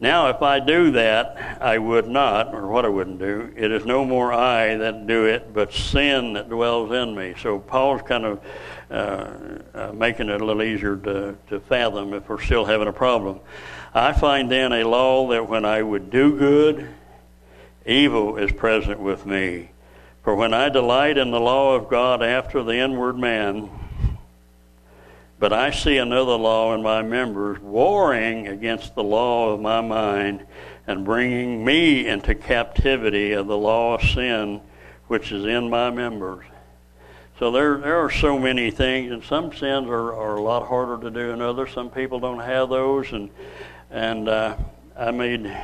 Now, 0.00 0.28
if 0.28 0.42
I 0.42 0.60
do 0.60 0.90
that, 0.90 1.62
I 1.62 1.78
would 1.78 2.06
not, 2.06 2.54
or 2.54 2.66
what 2.66 2.84
I 2.84 2.88
wouldn't 2.88 3.18
do, 3.18 3.54
it 3.56 3.72
is 3.72 3.86
no 3.86 4.04
more 4.04 4.34
I 4.34 4.76
that 4.76 5.06
do 5.06 5.24
it, 5.24 5.54
but 5.54 5.72
sin 5.72 6.34
that 6.34 6.50
dwells 6.50 6.92
in 6.92 7.14
me. 7.14 7.36
So 7.40 7.58
Paul's 7.58 8.02
kind 8.02 8.26
of 8.26 8.44
uh, 8.90 9.30
uh, 9.72 9.92
making 9.94 10.28
it 10.28 10.42
a 10.42 10.44
little 10.44 10.62
easier 10.62 10.94
to, 10.94 11.38
to 11.48 11.60
fathom 11.60 12.12
if 12.12 12.28
we're 12.28 12.42
still 12.42 12.66
having 12.66 12.86
a 12.86 12.92
problem. 12.92 13.40
I 13.94 14.12
find 14.12 14.50
then 14.50 14.74
a 14.74 14.84
law 14.84 15.26
that 15.28 15.48
when 15.48 15.64
I 15.64 15.80
would 15.80 16.10
do 16.10 16.38
good, 16.38 16.86
evil 17.86 18.36
is 18.36 18.52
present 18.52 19.00
with 19.00 19.24
me. 19.24 19.70
For 20.22 20.34
when 20.34 20.52
I 20.52 20.68
delight 20.68 21.16
in 21.16 21.30
the 21.30 21.40
law 21.40 21.76
of 21.76 21.88
God 21.88 22.22
after 22.22 22.62
the 22.62 22.76
inward 22.76 23.16
man, 23.16 23.70
but 25.38 25.52
I 25.52 25.70
see 25.70 25.98
another 25.98 26.36
law 26.36 26.74
in 26.74 26.82
my 26.82 27.02
members, 27.02 27.60
warring 27.60 28.48
against 28.48 28.94
the 28.94 29.02
law 29.02 29.52
of 29.52 29.60
my 29.60 29.80
mind 29.80 30.46
and 30.86 31.04
bringing 31.04 31.64
me 31.64 32.06
into 32.06 32.34
captivity 32.34 33.32
of 33.32 33.46
the 33.46 33.58
law 33.58 33.94
of 33.96 34.02
sin 34.02 34.60
which 35.08 35.32
is 35.32 35.44
in 35.44 35.68
my 35.70 35.90
members. 35.90 36.44
So 37.38 37.50
there, 37.50 37.76
there 37.78 37.98
are 37.98 38.10
so 38.10 38.38
many 38.38 38.70
things, 38.70 39.12
and 39.12 39.22
some 39.22 39.52
sins 39.52 39.88
are, 39.88 40.14
are 40.14 40.36
a 40.36 40.40
lot 40.40 40.66
harder 40.66 40.98
to 41.02 41.10
do 41.10 41.28
than 41.28 41.42
others. 41.42 41.70
Some 41.72 41.90
people 41.90 42.18
don't 42.18 42.40
have 42.40 42.70
those, 42.70 43.12
and 43.12 43.30
and 43.90 44.28
uh, 44.28 44.56
I 44.98 45.10
made 45.10 45.54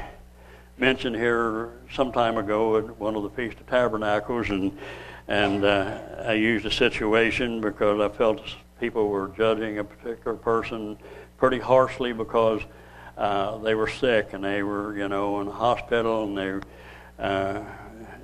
mention 0.76 1.14
here 1.14 1.70
some 1.92 2.12
time 2.12 2.36
ago 2.36 2.76
at 2.76 2.98
one 2.98 3.16
of 3.16 3.22
the 3.22 3.30
Feast 3.30 3.58
of 3.58 3.66
Tabernacles, 3.66 4.50
and 4.50 4.76
and 5.28 5.64
uh, 5.64 5.98
I 6.26 6.34
used 6.34 6.66
a 6.66 6.70
situation 6.70 7.62
because 7.62 8.00
I 8.00 8.14
felt 8.14 8.42
people 8.82 9.08
were 9.08 9.30
judging 9.36 9.78
a 9.78 9.84
particular 9.84 10.36
person 10.36 10.98
pretty 11.36 11.60
harshly 11.60 12.12
because 12.12 12.60
uh, 13.16 13.56
they 13.58 13.76
were 13.76 13.86
sick 13.86 14.32
and 14.32 14.42
they 14.42 14.64
were, 14.64 14.96
you 14.96 15.08
know, 15.08 15.38
in 15.40 15.46
the 15.46 15.52
hospital 15.52 16.24
and 16.24 16.36
they. 16.36 16.66
Uh, 17.22 17.62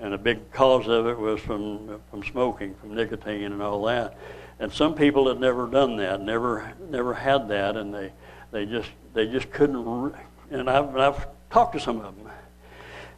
and 0.01 0.14
a 0.14 0.18
big 0.18 0.51
cause 0.53 0.87
of 0.87 1.07
it 1.07 1.18
was 1.18 1.40
from 1.40 2.01
from 2.11 2.23
smoking, 2.25 2.75
from 2.77 2.94
nicotine 2.94 3.53
and 3.53 3.62
all 3.62 3.85
that. 3.85 4.16
And 4.61 4.73
some 4.73 4.94
people 4.94 5.29
had 5.29 5.40
never 5.40 5.66
done 5.66 5.97
that, 5.97 6.21
never 6.21 6.73
never 6.88 7.14
had 7.14 7.49
that, 7.49 7.77
and 7.77 7.92
they 7.94 8.12
they 8.53 8.64
just 8.66 8.90
they 9.14 9.27
just 9.27 9.51
couldn't. 9.51 10.14
And 10.51 10.71
I've 10.71 10.97
I've 10.97 11.27
talked 11.51 11.75
to 11.75 11.81
some 11.81 12.01
of 12.01 12.16
them, 12.16 12.31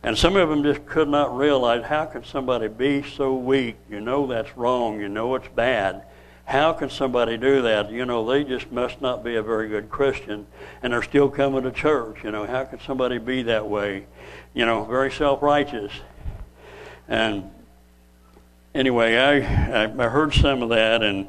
and 0.03 0.17
some 0.17 0.37
of 0.37 0.49
them 0.49 0.63
just 0.63 0.87
could 0.87 1.09
not 1.09 1.37
realize 1.37 1.85
how 1.85 2.07
can 2.07 2.25
somebody 2.25 2.69
be 2.69 3.03
so 3.03 3.35
weak? 3.35 3.77
You 3.91 4.01
know 4.01 4.27
that's 4.27 4.57
wrong. 4.57 5.01
You 5.01 5.09
know 5.09 5.35
it's 5.35 5.49
bad. 5.49 6.05
How 6.45 6.73
can 6.73 6.91
somebody 6.91 7.37
do 7.37 7.63
that? 7.63 7.91
You 7.91 8.05
know, 8.05 8.25
they 8.29 8.45
just 8.45 8.73
must 8.73 9.01
not 9.01 9.23
be 9.23 9.37
a 9.37 9.43
very 9.43 9.69
good 9.69 9.89
Christian, 9.89 10.47
and 10.83 10.93
they're 10.93 11.03
still 11.03 11.29
coming 11.29 11.63
to 11.63 11.71
church. 11.71 12.25
You 12.25 12.33
know, 12.33 12.47
how 12.47 12.65
can 12.65 12.81
somebody 12.81 13.19
be 13.19 13.43
that 13.45 13.69
way? 13.69 14.07
You 14.53 14.67
know, 14.67 14.85
very 14.85 15.13
self 15.13 15.43
righteous. 15.43 15.93
And 17.09 17.51
anyway, 18.75 19.17
I, 19.17 19.85
I 19.85 20.09
heard 20.09 20.35
some 20.35 20.63
of 20.63 20.71
that, 20.71 21.03
and 21.03 21.29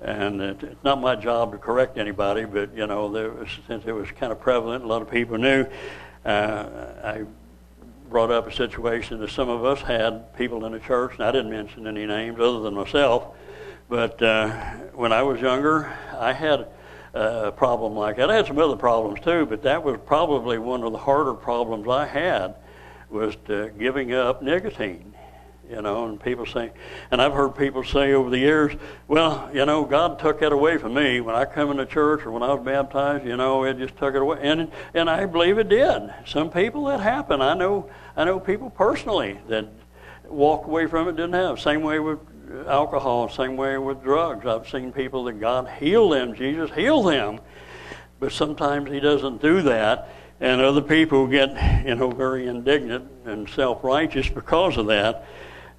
and 0.00 0.40
it's 0.40 0.82
not 0.82 1.00
my 1.00 1.14
job 1.14 1.52
to 1.52 1.58
correct 1.58 1.98
anybody, 1.98 2.44
but 2.44 2.74
you 2.74 2.86
know, 2.86 3.06
was, 3.06 3.48
since 3.66 3.84
it 3.86 3.92
was 3.92 4.10
kind 4.12 4.32
of 4.32 4.40
prevalent, 4.40 4.82
a 4.82 4.86
lot 4.86 5.02
of 5.02 5.10
people 5.10 5.36
knew. 5.36 5.66
Uh, 6.24 6.64
I 7.04 7.24
brought 8.08 8.30
up 8.30 8.46
a 8.46 8.52
situation 8.52 9.20
that 9.20 9.30
some 9.30 9.48
of 9.48 9.64
us 9.64 9.80
had 9.80 10.34
people 10.36 10.64
in 10.64 10.72
the 10.72 10.80
church, 10.80 11.12
and 11.14 11.22
I 11.22 11.30
didn't 11.32 11.50
mention 11.50 11.86
any 11.86 12.06
names 12.06 12.40
other 12.40 12.60
than 12.60 12.74
myself. 12.74 13.36
But 13.90 14.22
uh, 14.22 14.50
when 14.94 15.12
I 15.12 15.24
was 15.24 15.40
younger, 15.40 15.92
I 16.16 16.32
had 16.32 16.68
a 17.12 17.50
problem 17.50 17.96
like 17.96 18.16
that. 18.18 18.30
I 18.30 18.36
had 18.36 18.46
some 18.46 18.58
other 18.58 18.76
problems 18.76 19.20
too, 19.20 19.46
but 19.46 19.64
that 19.64 19.82
was 19.82 19.98
probably 20.06 20.58
one 20.58 20.84
of 20.84 20.92
the 20.92 20.98
harder 20.98 21.34
problems 21.34 21.88
I 21.88 22.06
had 22.06 22.54
was 23.10 23.36
giving 23.76 24.14
up 24.14 24.42
nicotine 24.42 25.10
you 25.70 25.80
know, 25.80 26.06
and 26.06 26.20
people 26.20 26.46
say, 26.46 26.72
and 27.12 27.22
I've 27.22 27.32
heard 27.32 27.50
people 27.50 27.84
say 27.84 28.12
over 28.12 28.28
the 28.28 28.38
years, 28.38 28.72
well, 29.06 29.48
you 29.54 29.64
know, 29.64 29.84
God 29.84 30.18
took 30.18 30.40
that 30.40 30.50
away 30.52 30.78
from 30.78 30.94
me 30.94 31.20
when 31.20 31.36
I 31.36 31.44
come 31.44 31.70
into 31.70 31.86
church 31.86 32.26
or 32.26 32.32
when 32.32 32.42
I 32.42 32.52
was 32.52 32.64
baptized, 32.64 33.24
you 33.24 33.36
know, 33.36 33.62
it 33.62 33.78
just 33.78 33.96
took 33.96 34.16
it 34.16 34.20
away, 34.20 34.38
and 34.42 34.70
and 34.94 35.08
I 35.08 35.26
believe 35.26 35.58
it 35.58 35.68
did. 35.68 36.12
Some 36.26 36.50
people 36.50 36.86
that 36.86 36.98
happened. 36.98 37.42
I 37.42 37.54
know, 37.54 37.88
I 38.16 38.24
know 38.24 38.40
people 38.40 38.68
personally 38.68 39.38
that 39.46 39.68
walked 40.24 40.66
away 40.66 40.86
from 40.86 41.08
it, 41.08 41.12
didn't 41.12 41.34
have. 41.34 41.60
Same 41.60 41.82
way 41.82 42.00
with 42.00 42.18
alcohol, 42.66 43.28
same 43.28 43.56
way 43.56 43.78
with 43.78 44.02
drugs. 44.02 44.46
I've 44.46 44.68
seen 44.68 44.92
people 44.92 45.24
that 45.24 45.40
God 45.40 45.68
healed 45.78 46.12
them, 46.12 46.34
Jesus 46.34 46.70
healed 46.70 47.06
them, 47.06 47.40
but 48.18 48.32
sometimes 48.32 48.90
He 48.90 49.00
doesn't 49.00 49.40
do 49.40 49.62
that 49.62 50.08
and 50.40 50.60
other 50.62 50.80
people 50.80 51.26
get 51.26 51.50
you 51.84 51.94
know 51.94 52.10
very 52.10 52.46
indignant 52.46 53.08
and 53.26 53.48
self-righteous 53.48 54.30
because 54.30 54.76
of 54.76 54.86
that. 54.86 55.26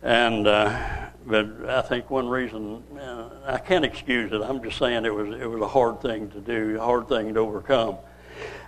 And 0.04 0.48
uh, 0.48 1.08
but 1.26 1.70
I 1.70 1.82
think 1.82 2.10
one 2.10 2.28
reason 2.28 2.84
uh, 3.00 3.30
I 3.46 3.58
can't 3.58 3.86
excuse 3.86 4.32
it. 4.32 4.42
I'm 4.42 4.64
just 4.64 4.78
saying 4.78 5.06
it 5.06 5.14
was 5.14 5.40
it 5.40 5.50
was 5.50 5.62
a 5.62 5.68
hard 5.68 6.02
thing 6.02 6.30
to 6.32 6.40
do 6.40 6.78
a 6.80 6.84
hard 6.84 7.08
thing 7.08 7.34
to 7.34 7.40
overcome. 7.40 7.98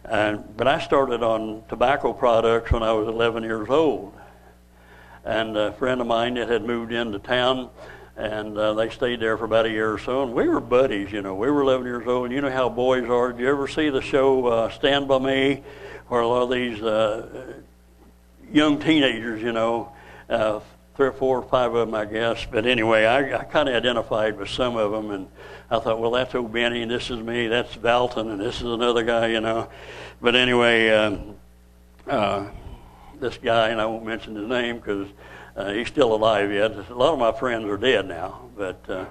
Uh, 0.06 0.36
but 0.58 0.68
I 0.68 0.80
started 0.80 1.24
on 1.24 1.63
tobacco 1.70 2.12
products 2.12 2.72
when 2.72 2.84
I 2.84 2.92
was 2.92 3.08
11 3.08 3.44
years 3.44 3.70
old 3.70 4.13
and 5.25 5.57
a 5.57 5.71
friend 5.73 6.01
of 6.01 6.07
mine 6.07 6.36
that 6.36 6.49
had 6.49 6.63
moved 6.65 6.91
into 6.91 7.19
town 7.19 7.69
and 8.15 8.57
uh, 8.57 8.73
they 8.75 8.89
stayed 8.89 9.19
there 9.19 9.38
for 9.38 9.45
about 9.45 9.65
a 9.65 9.69
year 9.69 9.91
or 9.91 9.97
so. 9.97 10.21
And 10.21 10.33
we 10.33 10.47
were 10.47 10.59
buddies, 10.59 11.12
you 11.12 11.23
know. 11.23 11.33
We 11.33 11.49
were 11.49 11.62
11 11.63 11.86
years 11.88 12.05
old, 12.05 12.25
and 12.25 12.33
you 12.33 12.41
know 12.41 12.51
how 12.51 12.69
boys 12.69 13.09
are. 13.09 13.31
Did 13.31 13.41
you 13.41 13.49
ever 13.49 13.67
see 13.67 13.89
the 13.89 14.03
show 14.03 14.45
uh, 14.45 14.69
Stand 14.69 15.07
by 15.07 15.17
Me? 15.17 15.63
where 16.13 16.21
a 16.21 16.27
lot 16.27 16.43
of 16.43 16.51
these 16.51 16.79
uh, 16.81 17.53
young 18.51 18.79
teenagers, 18.79 19.41
you 19.41 19.51
know, 19.51 19.91
uh, 20.29 20.59
three 20.95 21.07
or 21.07 21.12
four 21.12 21.39
or 21.39 21.41
five 21.41 21.73
of 21.73 21.88
them, 21.88 21.95
I 21.95 22.05
guess. 22.05 22.45
But 22.49 22.67
anyway, 22.67 23.05
I, 23.05 23.39
I 23.39 23.43
kind 23.45 23.67
of 23.67 23.73
identified 23.73 24.38
with 24.38 24.49
some 24.49 24.75
of 24.77 24.91
them, 24.91 25.09
and 25.09 25.27
I 25.71 25.79
thought, 25.79 25.99
well, 25.99 26.12
that's 26.12 26.36
old 26.36 26.53
Benny, 26.53 26.83
and 26.83 26.91
this 26.91 27.09
is 27.09 27.19
me, 27.19 27.47
that's 27.47 27.75
Valton, 27.75 28.29
and 28.29 28.39
this 28.39 28.57
is 28.57 28.67
another 28.67 29.03
guy, 29.03 29.27
you 29.27 29.41
know. 29.41 29.69
But 30.21 30.36
anyway, 30.36 30.89
um, 30.89 31.36
uh, 32.07 32.45
this 33.23 33.38
guy, 33.38 33.69
and 33.69 33.79
I 33.79 33.86
won't 33.86 34.05
mention 34.05 34.36
his 34.36 34.47
name 34.47 34.75
because 34.77 35.07
uh, 35.55 35.71
he's 35.71 35.88
still 35.88 36.13
alive 36.13 36.51
yet. 36.51 36.71
A 36.89 36.93
lot 36.93 37.13
of 37.13 37.19
my 37.19 37.31
friends 37.31 37.63
are 37.65 37.77
dead 37.77 38.05
now, 38.05 38.49
but 38.57 38.83
uh, 38.89 39.05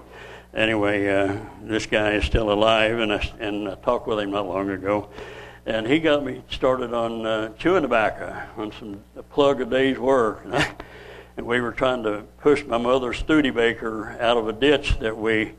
anyway, 0.53 1.09
uh, 1.09 1.39
this 1.63 1.87
guy 1.87 2.13
is 2.13 2.25
still 2.25 2.53
alive, 2.53 2.99
and 2.99 3.11
I, 3.11 3.31
and 3.41 3.69
I 3.71 3.75
talked 3.77 4.07
with 4.07 4.19
him 4.21 4.31
not 4.31 4.47
long 4.47 4.69
ago 4.69 5.09
and 5.65 5.87
he 5.87 6.01
got 6.01 6.25
me 6.25 6.43
started 6.51 6.93
on 6.93 7.25
uh, 7.25 7.49
chewing 7.51 7.83
tobacco 7.83 8.37
on 8.57 8.73
some 8.73 9.01
a 9.15 9.23
plug 9.23 9.61
a 9.61 9.65
day's 9.65 9.99
work. 9.99 10.45
and 11.37 11.47
we 11.47 11.61
were 11.61 11.73
trying 11.73 12.03
to 12.03 12.25
push 12.41 12.65
my 12.65 12.79
mother's 12.79 13.19
Studebaker 13.19 14.17
out 14.21 14.37
of 14.37 14.49
a 14.49 14.53
ditch 14.53 14.99
that 14.99 15.17
we 15.17 15.55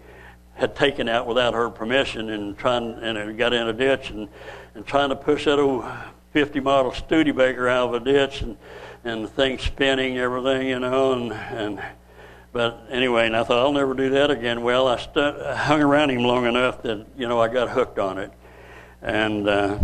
had 0.55 0.75
taken 0.75 1.07
out 1.07 1.25
without 1.25 1.53
her 1.53 1.69
permission, 1.69 2.29
and 2.29 2.57
trying 2.57 2.93
and 3.01 3.17
it 3.17 3.37
got 3.37 3.53
in 3.53 3.67
a 3.67 3.73
ditch 3.73 4.09
and 4.09 4.27
and 4.75 4.85
trying 4.85 5.09
to 5.09 5.15
push 5.15 5.45
that 5.45 5.57
old 5.57 5.85
50 6.33 6.59
model 6.59 6.91
Studebaker 6.91 7.67
out 7.67 7.93
of 7.93 8.01
a 8.01 8.05
ditch 8.05 8.41
and 8.41 8.57
and 9.05 9.25
the 9.25 9.27
thing 9.27 9.57
spinning 9.57 10.17
everything, 10.17 10.67
you 10.67 10.79
know, 10.79 11.13
and 11.13 11.31
and. 11.31 11.83
But 12.51 12.85
anyway, 12.91 13.25
and 13.25 13.35
I 13.35 13.43
thought 13.43 13.57
I'll 13.57 13.71
never 13.71 13.95
do 13.95 14.11
that 14.11 14.29
again. 14.29 14.61
Well, 14.61 14.87
I 14.87 14.97
stu- 14.97 15.33
hung 15.55 15.81
around 15.81 16.11
him 16.11 16.21
long 16.21 16.45
enough 16.45 16.83
that 16.83 17.07
you 17.17 17.27
know 17.27 17.41
I 17.41 17.47
got 17.47 17.69
hooked 17.69 17.97
on 17.97 18.19
it 18.19 18.31
and 19.03 19.49
uh, 19.49 19.77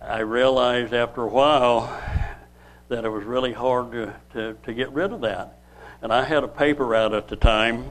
I 0.00 0.20
realized 0.20 0.94
after 0.94 1.22
a 1.22 1.28
while 1.28 2.00
that 2.86 3.04
it 3.04 3.08
was 3.08 3.24
really 3.24 3.52
hard 3.52 3.90
to, 3.92 4.14
to, 4.32 4.56
to 4.62 4.72
get 4.72 4.92
rid 4.92 5.12
of 5.12 5.20
that. 5.22 5.58
And 6.00 6.12
I 6.12 6.22
had 6.22 6.44
a 6.44 6.48
paper 6.48 6.86
route 6.86 7.12
at 7.12 7.26
the 7.26 7.34
time, 7.34 7.90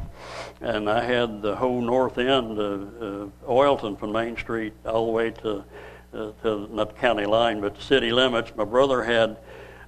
and 0.61 0.89
I 0.89 1.03
had 1.03 1.41
the 1.41 1.57
whole 1.57 1.81
north 1.81 2.17
end 2.17 2.57
of 2.57 2.81
uh, 2.81 3.45
Oilton 3.45 3.99
from 3.99 4.13
Main 4.13 4.37
Street 4.37 4.73
all 4.85 5.07
the 5.07 5.11
way 5.11 5.31
to, 5.31 5.65
uh, 6.17 6.31
to 6.41 6.67
not 6.73 6.95
the 6.95 6.99
county 6.99 7.25
line, 7.25 7.61
but 7.61 7.75
the 7.75 7.81
city 7.81 8.11
limits. 8.11 8.51
My 8.55 8.63
brother 8.63 9.03
had 9.03 9.37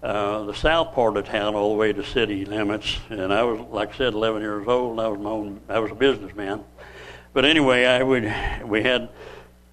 uh, 0.04 0.44
the 0.44 0.54
south 0.54 0.94
part 0.94 1.18
of 1.18 1.26
town 1.26 1.56
all 1.56 1.72
the 1.72 1.78
way 1.78 1.92
to 1.92 2.04
city 2.04 2.46
limits, 2.46 2.98
and 3.10 3.34
I 3.34 3.44
was, 3.44 3.60
like 3.72 3.94
I 3.96 3.98
said, 3.98 4.14
11 4.14 4.42
years 4.42 4.68
old, 4.68 4.92
and 4.92 5.02
I 5.02 5.08
was 5.08 5.20
my 5.20 5.30
own, 5.30 5.60
I 5.68 5.80
was 5.80 5.92
a 5.92 5.96
businessman. 5.96 6.64
But 7.34 7.46
anyway, 7.46 7.86
I 7.86 8.04
would, 8.04 8.34
we 8.66 8.84
had 8.84 9.10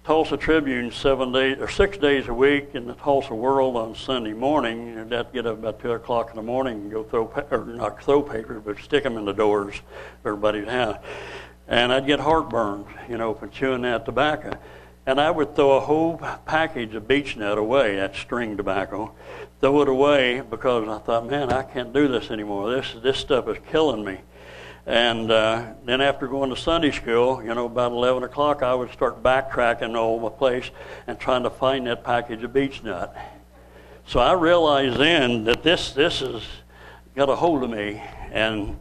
Tulsa 0.03 0.37
Tribune 0.37 0.91
seven 0.91 1.31
days 1.31 1.57
or 1.59 1.67
six 1.67 1.97
days 1.97 2.27
a 2.27 2.33
week, 2.33 2.75
and 2.75 2.89
the 2.89 2.93
Tulsa 2.93 3.35
World 3.35 3.75
on 3.75 3.93
Sunday 3.93 4.33
morning. 4.33 4.97
And 4.97 5.13
I'd 5.13 5.33
get 5.33 5.45
up 5.45 5.59
about 5.59 5.79
two 5.79 5.91
o'clock 5.91 6.29
in 6.29 6.37
the 6.37 6.43
morning 6.43 6.75
and 6.75 6.91
go 6.91 7.03
throw 7.03 7.25
or 7.51 7.65
not 7.65 8.01
throw 8.01 8.21
papers, 8.21 8.61
but 8.65 8.77
stick 8.79 9.03
them 9.03 9.17
in 9.17 9.25
the 9.25 9.33
doors 9.33 9.75
of 9.75 10.25
everybody's 10.25 10.67
house. 10.67 10.97
And 11.67 11.91
I'd 11.91 12.07
get 12.07 12.19
heartburn, 12.19 12.85
you 13.09 13.17
know, 13.17 13.33
from 13.33 13.49
chewing 13.49 13.81
that 13.81 14.05
tobacco. 14.05 14.57
And 15.07 15.21
I 15.21 15.31
would 15.31 15.55
throw 15.55 15.77
a 15.77 15.79
whole 15.79 16.17
package 16.45 16.93
of 16.93 17.07
Beech-Nut 17.07 17.57
away, 17.57 17.95
that 17.95 18.13
string 18.13 18.57
tobacco, 18.57 19.15
throw 19.61 19.81
it 19.81 19.87
away 19.87 20.41
because 20.41 20.85
I 20.89 20.97
thought, 20.97 21.29
man, 21.29 21.49
I 21.49 21.63
can't 21.63 21.93
do 21.93 22.09
this 22.09 22.29
anymore. 22.29 22.75
This 22.75 22.93
this 23.01 23.17
stuff 23.17 23.47
is 23.47 23.57
killing 23.71 24.03
me. 24.03 24.17
And 24.85 25.31
uh, 25.31 25.75
then 25.85 26.01
after 26.01 26.27
going 26.27 26.49
to 26.49 26.57
Sunday 26.57 26.91
school, 26.91 27.41
you 27.41 27.55
know, 27.55 27.67
about 27.67 27.93
11 27.93 28.23
o'clock, 28.23 28.61
I 28.61 28.75
would 28.75 28.91
start 28.91 29.23
backtracking 29.23 29.95
all 29.95 30.19
the 30.19 30.29
place 30.29 30.71
and 31.07 31.17
trying 31.17 31.43
to 31.43 31.49
find 31.49 31.87
that 31.87 32.03
package 32.03 32.43
of 32.43 32.51
Beech-Nut. 32.51 33.15
So 34.07 34.19
I 34.19 34.33
realized 34.33 34.97
then 34.97 35.45
that 35.45 35.63
this, 35.63 35.93
this 35.93 36.19
has 36.19 36.43
got 37.15 37.29
a 37.29 37.35
hold 37.35 37.63
of 37.63 37.69
me. 37.69 38.01
And 38.33 38.77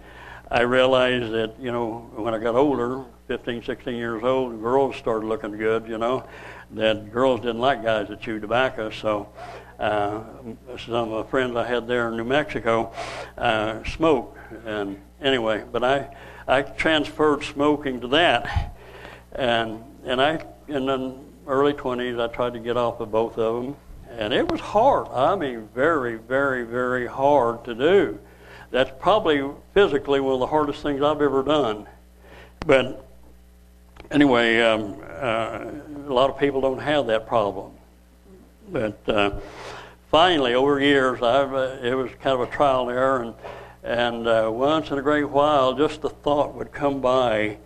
I 0.51 0.63
realized 0.63 1.33
that, 1.33 1.55
you 1.61 1.71
know, 1.71 2.11
when 2.17 2.35
I 2.35 2.39
got 2.39 2.57
older, 2.57 3.05
15, 3.29 3.65
16 3.65 3.95
years 3.95 4.23
old, 4.23 4.61
girls 4.61 4.97
started 4.97 5.27
looking 5.27 5.57
good, 5.57 5.89
you 5.89 5.99
know, 5.99 6.25
that 6.73 7.13
girls 7.13 7.41
didn't 7.41 7.61
like 7.61 7.83
guys 7.83 8.09
that 8.09 8.21
chewed 8.21 8.43
tobacco. 8.43 8.91
So 8.91 9.29
uh, 9.79 10.23
some 10.79 11.13
of 11.13 11.25
the 11.25 11.25
friends 11.25 11.57
I 11.57 11.67
had 11.67 11.87
there 11.87 12.09
in 12.09 12.17
New 12.17 12.25
Mexico 12.25 12.93
uh, 13.37 13.83
smoked. 13.85 14.39
And 14.65 15.01
anyway, 15.21 15.65
but 15.71 15.83
I, 15.83 16.15
I 16.47 16.63
transferred 16.63 17.43
smoking 17.45 18.01
to 18.01 18.09
that, 18.09 18.77
and 19.33 19.83
and 20.05 20.23
I 20.23 20.45
in 20.69 20.87
the 20.87 21.17
early 21.47 21.73
20s 21.73 22.21
I 22.21 22.33
tried 22.33 22.53
to 22.55 22.61
get 22.61 22.77
off 22.77 23.01
of 23.01 23.11
both 23.11 23.39
of 23.39 23.65
them, 23.65 23.77
and 24.11 24.33
it 24.33 24.49
was 24.49 24.61
hard. 24.61 25.09
I 25.09 25.35
mean, 25.35 25.69
very, 25.75 26.17
very, 26.17 26.65
very 26.65 27.07
hard 27.07 27.65
to 27.65 27.75
do. 27.75 28.19
That's 28.71 28.91
probably 29.01 29.49
physically 29.75 30.21
one 30.21 30.35
of 30.35 30.41
the 30.41 30.47
hardest 30.47 30.83
things 30.83 31.03
I've 31.03 31.21
ever 31.21 31.43
done. 31.43 31.87
But 32.65 33.06
anyway, 34.11 34.61
um, 34.61 34.97
uh, 35.03 35.65
a 36.07 36.13
lot 36.13 36.31
of 36.31 36.39
people 36.39 36.61
don't 36.61 36.79
have 36.79 37.07
that 37.07 37.27
problem. 37.27 37.73
But 38.71 39.09
uh, 39.09 39.31
finally, 40.11 40.55
over 40.55 40.81
years, 40.81 41.23
I've, 41.23 41.53
uh, 41.53 41.77
it 41.83 41.95
was 41.95 42.11
kind 42.21 42.41
of 42.41 42.41
a 42.41 42.51
trial 42.53 42.89
and 42.89 42.99
error, 42.99 43.23
and 43.23 43.35
and 43.87 44.27
uh, 44.27 44.51
once 44.53 44.91
in 44.91 44.99
a 44.99 45.03
great 45.03 45.29
while, 45.29 45.73
just 45.73 46.03
the 46.03 46.11
thought 46.11 46.55
would 46.55 46.73
come 46.73 47.01
by, 47.01 47.59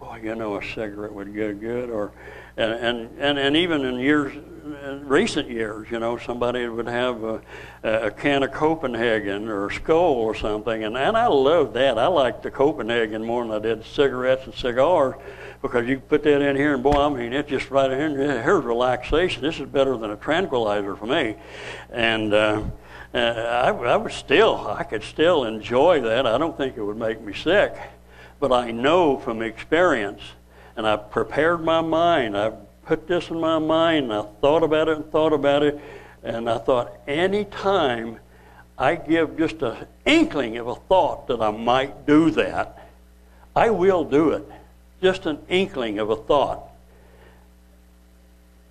boy, 0.00 0.18
you 0.24 0.34
know, 0.34 0.56
a 0.56 0.64
cigarette 0.74 1.12
would 1.12 1.32
get 1.32 1.60
good. 1.60 1.88
Or, 1.88 2.10
and, 2.56 2.72
and, 2.72 3.18
and, 3.20 3.38
and 3.38 3.56
even 3.56 3.84
in 3.84 4.00
years, 4.00 4.36
in 4.64 5.08
recent 5.08 5.48
years, 5.48 5.90
you 5.90 5.98
know, 5.98 6.18
somebody 6.18 6.68
would 6.68 6.86
have 6.86 7.22
a, 7.22 7.42
a 7.82 8.10
can 8.10 8.42
of 8.42 8.52
Copenhagen 8.52 9.48
or 9.48 9.68
a 9.68 9.72
Skoal 9.72 10.14
or 10.14 10.34
something. 10.34 10.84
And, 10.84 10.96
and 10.96 11.16
I 11.16 11.26
loved 11.26 11.74
that. 11.74 11.98
I 11.98 12.06
liked 12.06 12.42
the 12.42 12.50
Copenhagen 12.50 13.24
more 13.24 13.44
than 13.44 13.54
I 13.54 13.58
did 13.58 13.84
cigarettes 13.84 14.44
and 14.46 14.54
cigars 14.54 15.14
because 15.62 15.86
you 15.88 16.00
put 16.00 16.22
that 16.24 16.42
in 16.42 16.56
here 16.56 16.74
and 16.74 16.82
boy, 16.82 16.92
I 16.92 17.08
mean, 17.08 17.32
it's 17.32 17.48
just 17.48 17.70
right 17.70 17.90
in 17.90 18.12
here. 18.12 18.42
Here's 18.42 18.64
relaxation. 18.64 19.42
This 19.42 19.60
is 19.60 19.68
better 19.68 19.96
than 19.96 20.10
a 20.10 20.16
tranquilizer 20.16 20.96
for 20.96 21.06
me. 21.06 21.36
And, 21.90 22.32
uh, 22.32 22.62
uh, 23.12 23.18
I, 23.18 23.70
I 23.70 23.96
would 23.96 24.12
still, 24.12 24.68
I 24.68 24.84
could 24.84 25.02
still 25.02 25.44
enjoy 25.44 26.00
that. 26.02 26.26
I 26.26 26.38
don't 26.38 26.56
think 26.56 26.76
it 26.76 26.82
would 26.82 26.96
make 26.96 27.20
me 27.20 27.34
sick, 27.34 27.74
but 28.38 28.52
I 28.52 28.70
know 28.70 29.18
from 29.18 29.42
experience, 29.42 30.22
and 30.76 30.86
I 30.86 30.96
prepared 30.96 31.64
my 31.64 31.80
mind. 31.80 32.36
I 32.36 32.52
put 32.90 33.06
this 33.06 33.30
in 33.30 33.38
my 33.38 33.56
mind, 33.60 34.10
and 34.10 34.12
I 34.12 34.22
thought 34.40 34.64
about 34.64 34.88
it 34.88 34.96
and 34.96 35.12
thought 35.12 35.32
about 35.32 35.62
it, 35.62 35.80
and 36.24 36.50
I 36.50 36.58
thought 36.58 36.92
any 37.06 37.44
time 37.44 38.18
I 38.76 38.96
give 38.96 39.38
just 39.38 39.62
an 39.62 39.86
inkling 40.04 40.56
of 40.56 40.66
a 40.66 40.74
thought 40.74 41.28
that 41.28 41.40
I 41.40 41.52
might 41.52 42.04
do 42.04 42.32
that, 42.32 42.88
I 43.54 43.70
will 43.70 44.02
do 44.02 44.30
it. 44.30 44.44
Just 45.00 45.24
an 45.26 45.38
inkling 45.48 46.00
of 46.00 46.10
a 46.10 46.16
thought. 46.16 46.68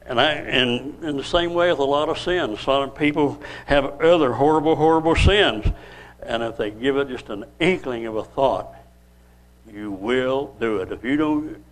And 0.05 0.19
I 0.19 0.33
and 0.33 1.01
in 1.01 1.15
the 1.15 1.23
same 1.23 1.53
way 1.53 1.69
with 1.69 1.79
a 1.79 1.85
lot 1.85 2.09
of 2.09 2.19
sins. 2.19 2.67
A 2.67 2.69
lot 2.69 2.89
of 2.89 2.95
people 2.95 3.41
have 3.67 4.01
other 4.01 4.33
horrible, 4.33 4.75
horrible 4.75 5.15
sins. 5.15 5.65
And 6.23 6.43
if 6.43 6.57
they 6.57 6.71
give 6.71 6.97
it 6.97 7.07
just 7.07 7.29
an 7.29 7.45
inkling 7.61 8.05
of 8.05 8.17
a 8.17 8.25
thought, 8.25 8.75
you 9.71 9.91
will 9.91 10.53
do 10.59 10.79
it. 10.79 10.91
If 10.91 11.05
you 11.05 11.15
don't 11.15 11.63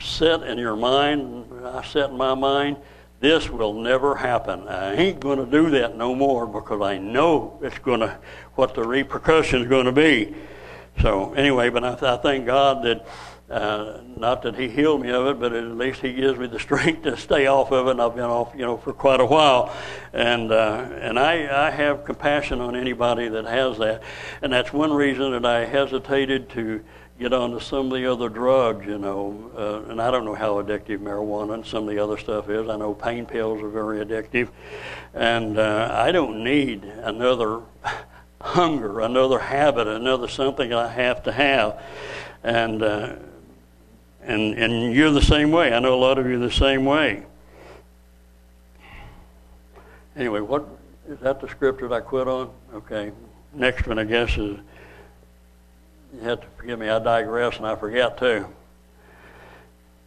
set 0.00 0.42
in 0.42 0.58
your 0.58 0.76
mind, 0.76 1.46
I 1.64 1.84
set 1.84 2.10
in 2.10 2.16
my 2.16 2.34
mind 2.34 2.76
this 3.20 3.50
will 3.50 3.74
never 3.74 4.14
happen. 4.14 4.66
I 4.66 4.94
ain't 4.94 5.20
going 5.20 5.38
to 5.38 5.46
do 5.46 5.70
that 5.70 5.94
no 5.94 6.14
more 6.14 6.46
because 6.46 6.80
I 6.80 6.96
know 6.96 7.58
it's 7.62 7.78
going 7.78 8.00
to, 8.00 8.18
what 8.54 8.74
the 8.74 8.82
repercussion 8.82 9.60
is 9.60 9.68
going 9.68 9.84
to 9.84 9.92
be. 9.92 10.34
So 11.02 11.34
anyway, 11.34 11.68
but 11.68 11.84
I, 11.84 12.14
I 12.14 12.16
thank 12.16 12.46
God 12.46 12.82
that, 12.84 13.06
uh, 13.50 14.00
not 14.16 14.40
that 14.42 14.54
He 14.54 14.68
healed 14.68 15.02
me 15.02 15.10
of 15.10 15.26
it, 15.26 15.38
but 15.38 15.52
at 15.52 15.64
least 15.64 16.00
He 16.00 16.14
gives 16.14 16.38
me 16.38 16.46
the 16.46 16.58
strength 16.58 17.02
to 17.02 17.16
stay 17.18 17.46
off 17.46 17.72
of 17.72 17.88
it. 17.88 17.90
And 17.90 18.00
I've 18.00 18.14
been 18.14 18.24
off, 18.24 18.54
you 18.54 18.62
know, 18.62 18.78
for 18.78 18.94
quite 18.94 19.20
a 19.20 19.26
while, 19.26 19.74
and 20.14 20.50
uh, 20.50 20.88
and 21.00 21.18
I 21.18 21.66
I 21.66 21.70
have 21.70 22.04
compassion 22.04 22.60
on 22.60 22.74
anybody 22.74 23.28
that 23.28 23.44
has 23.44 23.76
that, 23.78 24.02
and 24.40 24.50
that's 24.52 24.72
one 24.72 24.92
reason 24.92 25.32
that 25.32 25.44
I 25.44 25.66
hesitated 25.66 26.48
to 26.50 26.82
get 27.20 27.34
onto 27.34 27.60
some 27.60 27.92
of 27.92 27.92
the 27.92 28.10
other 28.10 28.30
drugs, 28.30 28.86
you 28.86 28.96
know. 28.96 29.50
Uh, 29.54 29.90
and 29.90 30.00
I 30.00 30.10
don't 30.10 30.24
know 30.24 30.34
how 30.34 30.54
addictive 30.62 30.98
marijuana 30.98 31.52
and 31.52 31.66
some 31.66 31.86
of 31.86 31.90
the 31.90 32.02
other 32.02 32.16
stuff 32.16 32.48
is. 32.48 32.66
I 32.66 32.76
know 32.76 32.94
pain 32.94 33.26
pills 33.26 33.62
are 33.62 33.68
very 33.68 34.04
addictive. 34.04 34.48
And 35.12 35.58
uh, 35.58 35.90
I 35.92 36.12
don't 36.12 36.42
need 36.42 36.82
another 36.84 37.60
hunger, 38.40 39.00
another 39.00 39.38
habit, 39.38 39.86
another 39.86 40.28
something 40.28 40.72
I 40.72 40.88
have 40.88 41.22
to 41.24 41.32
have. 41.32 41.82
And, 42.42 42.82
uh, 42.82 43.16
and, 44.22 44.54
and 44.54 44.94
you're 44.94 45.10
the 45.10 45.20
same 45.20 45.50
way. 45.50 45.74
I 45.74 45.78
know 45.78 45.94
a 45.94 46.00
lot 46.00 46.16
of 46.16 46.26
you 46.26 46.36
are 46.36 46.38
the 46.38 46.50
same 46.50 46.86
way. 46.86 47.26
Anyway, 50.16 50.40
what 50.40 50.66
is 51.06 51.18
that 51.18 51.38
the 51.38 51.48
scripture 51.48 51.86
that 51.88 51.94
I 51.94 52.00
quit 52.00 52.26
on? 52.26 52.50
Okay. 52.72 53.12
Next 53.52 53.86
one, 53.86 53.98
I 53.98 54.04
guess, 54.04 54.38
is 54.38 54.58
you 56.14 56.20
have 56.28 56.40
to 56.40 56.46
forgive 56.56 56.78
me, 56.78 56.88
I 56.88 56.98
digress 56.98 57.56
and 57.56 57.66
I 57.66 57.76
forget 57.76 58.18
too. 58.18 58.46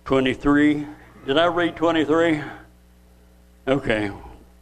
23. 0.05 0.87
Did 1.25 1.37
I 1.37 1.45
read 1.45 1.75
23? 1.75 2.41
Okay. 3.67 4.11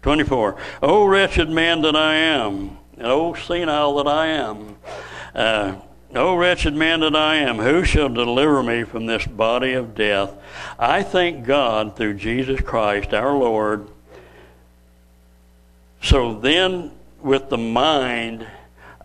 24. 0.01 0.57
Oh, 0.81 1.05
wretched 1.05 1.49
man 1.49 1.81
that 1.81 1.95
I 1.95 2.15
am, 2.15 2.77
and 2.97 3.07
oh, 3.07 3.33
senile 3.33 3.95
that 3.95 4.07
I 4.07 4.27
am. 4.27 4.77
Uh, 5.33 5.75
O 6.13 6.35
wretched 6.35 6.73
man 6.73 6.99
that 7.01 7.15
I 7.15 7.35
am, 7.35 7.57
who 7.57 7.85
shall 7.85 8.09
deliver 8.09 8.61
me 8.61 8.83
from 8.83 9.05
this 9.05 9.25
body 9.25 9.73
of 9.73 9.95
death? 9.95 10.33
I 10.77 11.03
thank 11.03 11.45
God 11.45 11.95
through 11.95 12.15
Jesus 12.15 12.59
Christ 12.59 13.13
our 13.13 13.33
Lord. 13.33 13.87
So 16.03 16.37
then, 16.37 16.91
with 17.21 17.49
the 17.49 17.57
mind, 17.57 18.45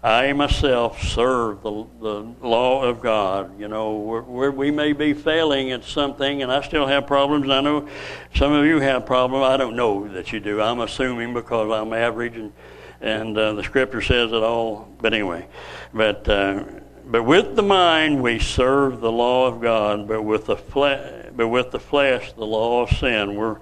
I 0.06 0.32
myself 0.34 1.02
serve 1.02 1.64
the, 1.64 1.84
the 2.00 2.32
law 2.40 2.84
of 2.84 3.00
God. 3.00 3.58
You 3.58 3.66
know, 3.66 3.96
we're, 3.96 4.22
we're, 4.22 4.50
we 4.52 4.70
may 4.70 4.92
be 4.92 5.14
failing 5.14 5.72
at 5.72 5.82
something, 5.82 6.44
and 6.44 6.52
I 6.52 6.60
still 6.60 6.86
have 6.86 7.08
problems. 7.08 7.50
I 7.50 7.60
know 7.60 7.88
some 8.32 8.52
of 8.52 8.64
you 8.64 8.78
have 8.78 9.04
problems. 9.04 9.42
I 9.42 9.56
don't 9.56 9.74
know 9.74 10.06
that 10.06 10.32
you 10.32 10.38
do. 10.38 10.62
I'm 10.62 10.78
assuming 10.78 11.34
because 11.34 11.72
I'm 11.72 11.92
average, 11.92 12.36
and, 12.36 12.52
and 13.00 13.36
uh, 13.36 13.54
the 13.54 13.64
Scripture 13.64 14.00
says 14.00 14.30
it 14.30 14.44
all. 14.44 14.88
But 15.00 15.12
anyway, 15.12 15.48
but 15.92 16.28
uh, 16.28 16.62
but 17.06 17.24
with 17.24 17.56
the 17.56 17.64
mind 17.64 18.22
we 18.22 18.38
serve 18.38 19.00
the 19.00 19.10
law 19.10 19.48
of 19.48 19.60
God, 19.60 20.06
but 20.06 20.22
with 20.22 20.46
the 20.46 20.56
flesh, 20.56 21.26
but 21.34 21.48
with 21.48 21.72
the 21.72 21.80
flesh, 21.80 22.32
the 22.32 22.46
law 22.46 22.82
of 22.82 22.96
sin. 22.96 23.34
We're 23.34 23.58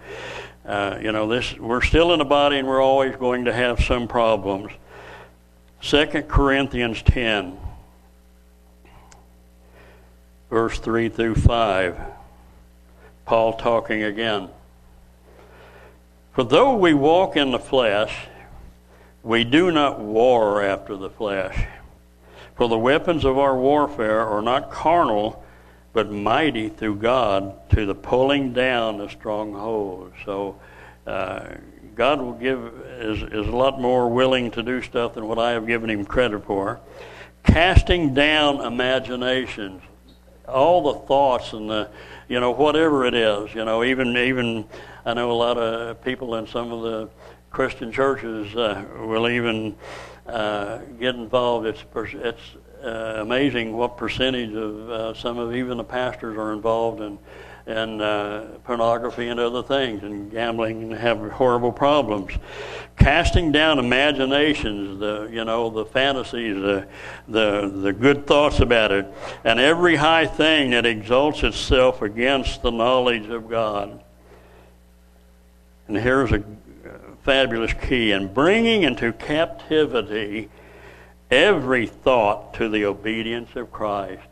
uh, 0.66 0.98
you 1.00 1.10
know 1.10 1.26
this. 1.26 1.56
We're 1.56 1.80
still 1.80 2.12
in 2.12 2.18
the 2.18 2.26
body, 2.26 2.58
and 2.58 2.68
we're 2.68 2.82
always 2.82 3.16
going 3.16 3.46
to 3.46 3.52
have 3.54 3.82
some 3.82 4.06
problems. 4.06 4.72
2 5.84 6.06
Corinthians 6.22 7.02
10, 7.02 7.58
verse 10.48 10.78
3 10.78 11.10
through 11.10 11.34
5. 11.34 12.00
Paul 13.26 13.52
talking 13.52 14.02
again. 14.02 14.48
For 16.32 16.42
though 16.42 16.74
we 16.74 16.94
walk 16.94 17.36
in 17.36 17.50
the 17.50 17.58
flesh, 17.58 18.16
we 19.22 19.44
do 19.44 19.70
not 19.70 20.00
war 20.00 20.62
after 20.62 20.96
the 20.96 21.10
flesh. 21.10 21.66
For 22.56 22.66
the 22.66 22.78
weapons 22.78 23.26
of 23.26 23.36
our 23.36 23.54
warfare 23.54 24.22
are 24.22 24.40
not 24.40 24.70
carnal, 24.70 25.44
but 25.92 26.10
mighty 26.10 26.70
through 26.70 26.96
God 26.96 27.68
to 27.72 27.84
the 27.84 27.94
pulling 27.94 28.54
down 28.54 29.02
of 29.02 29.12
strongholds. 29.12 30.14
So, 30.24 30.58
uh, 31.06 31.44
God 31.94 32.20
will 32.20 32.32
give 32.32 32.60
is, 32.98 33.22
is 33.22 33.46
a 33.46 33.56
lot 33.56 33.80
more 33.80 34.08
willing 34.08 34.50
to 34.52 34.62
do 34.62 34.82
stuff 34.82 35.14
than 35.14 35.28
what 35.28 35.38
I 35.38 35.52
have 35.52 35.66
given 35.66 35.90
him 35.90 36.04
credit 36.04 36.44
for. 36.44 36.80
Casting 37.44 38.14
down 38.14 38.60
imaginations, 38.60 39.82
all 40.48 40.92
the 40.92 41.00
thoughts 41.06 41.52
and 41.52 41.70
the, 41.70 41.90
you 42.28 42.40
know, 42.40 42.50
whatever 42.50 43.04
it 43.04 43.14
is, 43.14 43.54
you 43.54 43.64
know, 43.64 43.84
even 43.84 44.16
even 44.16 44.64
I 45.04 45.14
know 45.14 45.30
a 45.30 45.32
lot 45.32 45.58
of 45.58 46.02
people 46.02 46.36
in 46.36 46.46
some 46.46 46.72
of 46.72 46.82
the 46.82 47.10
Christian 47.50 47.92
churches 47.92 48.54
uh, 48.56 48.84
will 49.00 49.28
even 49.28 49.76
uh, 50.26 50.78
get 50.98 51.14
involved. 51.14 51.66
It's 51.66 51.84
it's 51.94 52.56
uh, 52.82 53.20
amazing 53.20 53.76
what 53.76 53.96
percentage 53.96 54.54
of 54.54 54.90
uh, 54.90 55.14
some 55.14 55.38
of 55.38 55.54
even 55.54 55.76
the 55.76 55.84
pastors 55.84 56.36
are 56.36 56.52
involved 56.52 57.00
in 57.00 57.18
and 57.66 58.02
uh, 58.02 58.44
pornography 58.64 59.28
and 59.28 59.40
other 59.40 59.62
things 59.62 60.02
and 60.02 60.30
gambling 60.30 60.82
and 60.82 60.92
have 60.92 61.18
horrible 61.32 61.72
problems. 61.72 62.32
Casting 62.96 63.52
down 63.52 63.78
imaginations, 63.78 65.00
the 65.00 65.28
you 65.32 65.44
know 65.44 65.70
the 65.70 65.84
fantasies, 65.84 66.54
the 66.54 66.86
the 67.26 67.68
the 67.68 67.92
good 67.92 68.26
thoughts 68.26 68.60
about 68.60 68.92
it, 68.92 69.06
and 69.44 69.58
every 69.58 69.96
high 69.96 70.26
thing 70.26 70.70
that 70.70 70.86
exalts 70.86 71.42
itself 71.42 72.02
against 72.02 72.62
the 72.62 72.70
knowledge 72.70 73.28
of 73.28 73.48
God. 73.48 74.00
And 75.88 75.96
here's 75.96 76.32
a 76.32 76.44
fabulous 77.24 77.72
key: 77.72 78.12
and 78.12 78.32
bringing 78.32 78.82
into 78.82 79.12
captivity 79.12 80.50
every 81.30 81.86
thought 81.86 82.54
to 82.54 82.68
the 82.68 82.84
obedience 82.84 83.56
of 83.56 83.72
Christ 83.72 84.22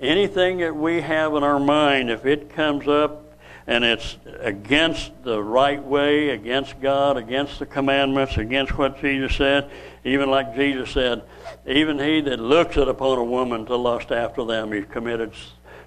anything 0.00 0.58
that 0.58 0.74
we 0.74 1.00
have 1.00 1.34
in 1.34 1.42
our 1.42 1.60
mind, 1.60 2.10
if 2.10 2.26
it 2.26 2.50
comes 2.50 2.86
up 2.88 3.24
and 3.66 3.84
it's 3.84 4.16
against 4.40 5.12
the 5.24 5.42
right 5.42 5.82
way, 5.82 6.30
against 6.30 6.80
God, 6.80 7.16
against 7.16 7.58
the 7.58 7.66
commandments, 7.66 8.36
against 8.36 8.76
what 8.78 9.00
Jesus 9.00 9.36
said, 9.36 9.70
even 10.04 10.30
like 10.30 10.54
Jesus 10.54 10.90
said, 10.90 11.22
even 11.66 11.98
he 11.98 12.20
that 12.22 12.40
looks 12.40 12.76
at 12.76 12.88
upon 12.88 13.18
a 13.18 13.24
woman 13.24 13.66
to 13.66 13.76
lust 13.76 14.10
after 14.10 14.44
them, 14.44 14.72
he's 14.72 14.86
committed 14.86 15.32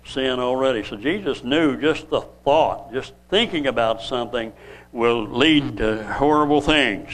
sin 0.06 0.40
already. 0.40 0.84
So 0.84 0.96
Jesus 0.96 1.44
knew 1.44 1.80
just 1.80 2.10
the 2.10 2.22
thought, 2.22 2.94
just 2.94 3.14
thinking 3.30 3.68
about 3.68 4.02
something 4.02 4.54
will 4.92 5.24
lead 5.24 5.78
to 5.78 6.04
horrible 6.06 6.62
things. 6.62 7.12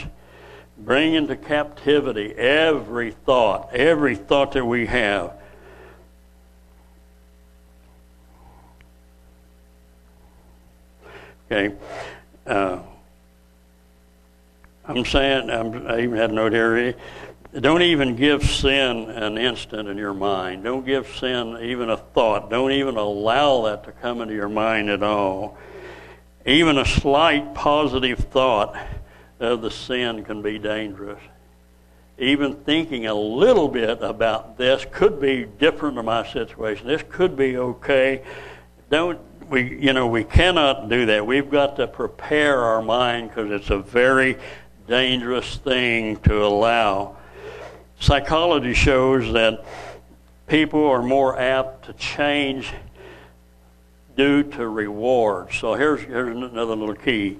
Bring 0.76 1.14
into 1.14 1.36
captivity 1.36 2.34
every 2.34 3.10
thought, 3.10 3.74
every 3.74 4.16
thought 4.16 4.52
that 4.52 4.64
we 4.64 4.86
have. 4.86 5.32
Okay. 11.50 11.74
Uh, 12.46 12.80
I'm 14.84 15.04
saying, 15.06 15.48
I'm, 15.48 15.86
i 15.86 16.00
even 16.00 16.16
had 16.16 16.30
a 16.30 16.34
note 16.34 16.52
here. 16.52 16.94
Don't 17.58 17.80
even 17.80 18.16
give 18.16 18.42
sin 18.44 19.08
an 19.08 19.38
instant 19.38 19.88
in 19.88 19.96
your 19.96 20.12
mind. 20.12 20.64
Don't 20.64 20.84
give 20.84 21.08
sin 21.16 21.58
even 21.62 21.88
a 21.88 21.96
thought. 21.96 22.50
Don't 22.50 22.72
even 22.72 22.96
allow 22.96 23.62
that 23.62 23.84
to 23.84 23.92
come 23.92 24.20
into 24.20 24.34
your 24.34 24.50
mind 24.50 24.90
at 24.90 25.02
all. 25.02 25.56
Even 26.44 26.76
a 26.76 26.84
slight 26.84 27.54
positive 27.54 28.18
thought 28.18 28.78
of 29.40 29.62
the 29.62 29.70
sin 29.70 30.24
can 30.24 30.42
be 30.42 30.58
dangerous. 30.58 31.20
Even 32.18 32.56
thinking 32.56 33.06
a 33.06 33.14
little 33.14 33.68
bit 33.68 34.02
about 34.02 34.58
this 34.58 34.84
could 34.92 35.18
be 35.18 35.46
different 35.46 35.96
in 35.96 36.04
my 36.04 36.30
situation. 36.30 36.86
This 36.86 37.04
could 37.08 37.36
be 37.38 37.56
okay. 37.56 38.22
Don't 38.90 39.18
we, 39.48 39.78
you 39.78 39.92
know, 39.92 40.06
we 40.06 40.24
cannot 40.24 40.88
do 40.88 41.06
that. 41.06 41.26
We've 41.26 41.50
got 41.50 41.76
to 41.76 41.86
prepare 41.86 42.60
our 42.60 42.82
mind 42.82 43.30
because 43.30 43.50
it's 43.50 43.70
a 43.70 43.78
very 43.78 44.36
dangerous 44.86 45.56
thing 45.56 46.16
to 46.20 46.44
allow. 46.44 47.16
Psychology 48.00 48.74
shows 48.74 49.32
that 49.32 49.64
people 50.46 50.86
are 50.86 51.02
more 51.02 51.38
apt 51.38 51.86
to 51.86 51.92
change 51.94 52.72
due 54.16 54.42
to 54.42 54.68
rewards. 54.68 55.56
So 55.56 55.74
here's, 55.74 56.00
here's 56.02 56.36
another 56.36 56.74
little 56.74 56.94
key. 56.94 57.38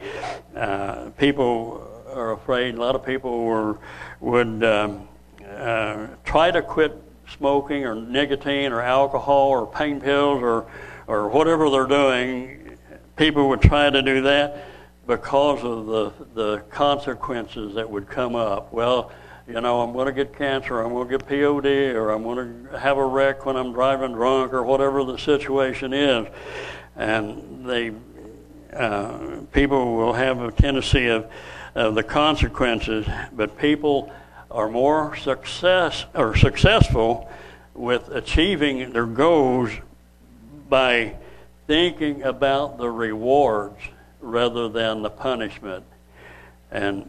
Uh, 0.55 1.11
people 1.19 1.85
are 2.13 2.33
afraid, 2.33 2.75
a 2.75 2.81
lot 2.81 2.95
of 2.95 3.05
people 3.05 3.45
were, 3.45 3.79
would 4.21 4.65
um, 4.65 5.09
uh, 5.47 6.07
try 6.25 6.51
to 6.51 6.63
quit 6.63 6.97
smoking 7.37 7.85
or 7.85 7.95
nicotine 7.95 8.73
or 8.73 8.81
alcohol 8.81 9.49
or 9.49 9.67
pain 9.67 10.01
pills 10.01 10.43
or 10.43 10.67
or 11.09 11.29
whatever 11.29 11.71
they're 11.71 11.87
doing, 11.87 12.79
people 13.17 13.49
would 13.49 13.63
try 13.63 13.91
to 13.91 14.03
do 14.03 14.23
that 14.23 14.65
because 15.07 15.65
of 15.65 15.87
the, 15.87 16.13
the 16.35 16.59
consequences 16.71 17.75
that 17.75 17.91
would 17.91 18.09
come 18.09 18.37
up. 18.37 18.73
Well, 18.73 19.11
you 19.49 19.59
know, 19.63 19.81
I'm 19.81 19.95
going 19.95 20.07
to 20.07 20.13
get 20.13 20.37
cancer, 20.37 20.81
I'm 20.81 20.93
going 20.93 21.09
to 21.09 21.17
get 21.17 21.27
POD, 21.27 21.97
or 21.97 22.11
I'm 22.11 22.23
going 22.23 22.69
to 22.71 22.79
have 22.79 22.99
a 22.99 23.05
wreck 23.05 23.47
when 23.47 23.57
I'm 23.57 23.73
driving 23.73 24.13
drunk, 24.13 24.53
or 24.53 24.63
whatever 24.63 25.03
the 25.05 25.17
situation 25.17 25.95
is. 25.95 26.29
And 26.95 27.65
they, 27.65 27.93
uh, 28.75 29.41
people 29.53 29.97
will 29.97 30.13
have 30.13 30.43
a 30.43 30.53
tendency 30.53 31.07
of, 31.07 31.31
of 31.75 31.95
the 31.95 32.03
consequences, 32.03 33.07
but 33.33 33.57
people 33.57 34.13
are 34.51 34.69
more 34.69 35.17
success 35.17 36.05
or 36.15 36.37
successful 36.37 37.31
with 37.73 38.11
achieving 38.11 38.93
their 38.93 39.07
goals 39.07 39.71
by 40.69 41.15
thinking 41.67 42.23
about 42.23 42.79
the 42.79 42.91
rewards 42.91 43.81
rather 44.21 44.69
than 44.69 45.03
the 45.03 45.11
punishment. 45.11 45.85
And 46.71 47.09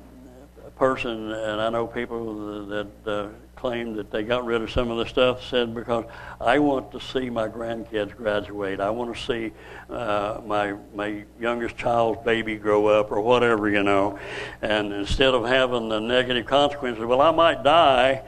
a 0.66 0.70
person, 0.72 1.32
and 1.32 1.62
I 1.62 1.70
know 1.70 1.88
people 1.88 2.66
that 2.68 2.88
uh, 3.06 3.28
claim 3.56 3.96
that 3.96 4.10
they 4.10 4.24
got 4.24 4.46
rid 4.46 4.62
of 4.62 4.72
some 4.72 4.90
of 4.90 4.98
the 4.98 5.06
stuff, 5.06 5.44
said 5.44 5.76
because 5.76 6.06
I 6.40 6.60
want 6.60 6.92
to 6.94 7.02
see 7.02 7.30
my 7.30 7.48
grandkids 7.48 8.16
graduate. 8.16 8.80
I 8.80 8.90
want 8.90 9.16
to 9.16 9.22
see 9.22 9.52
uh, 9.90 10.40
my 10.46 10.76
my 10.96 11.24
youngest 11.40 11.76
child's 11.76 12.24
baby 12.24 12.56
grow 12.56 12.88
up 12.88 13.12
or 13.12 13.20
whatever, 13.20 13.70
you 13.70 13.84
know. 13.84 14.18
And 14.62 14.94
instead 14.94 15.34
of 15.34 15.46
having 15.46 15.90
the 15.90 16.00
negative 16.00 16.46
consequences, 16.46 17.04
well, 17.04 17.22
I 17.22 17.32
might 17.32 17.64
die. 17.64 18.24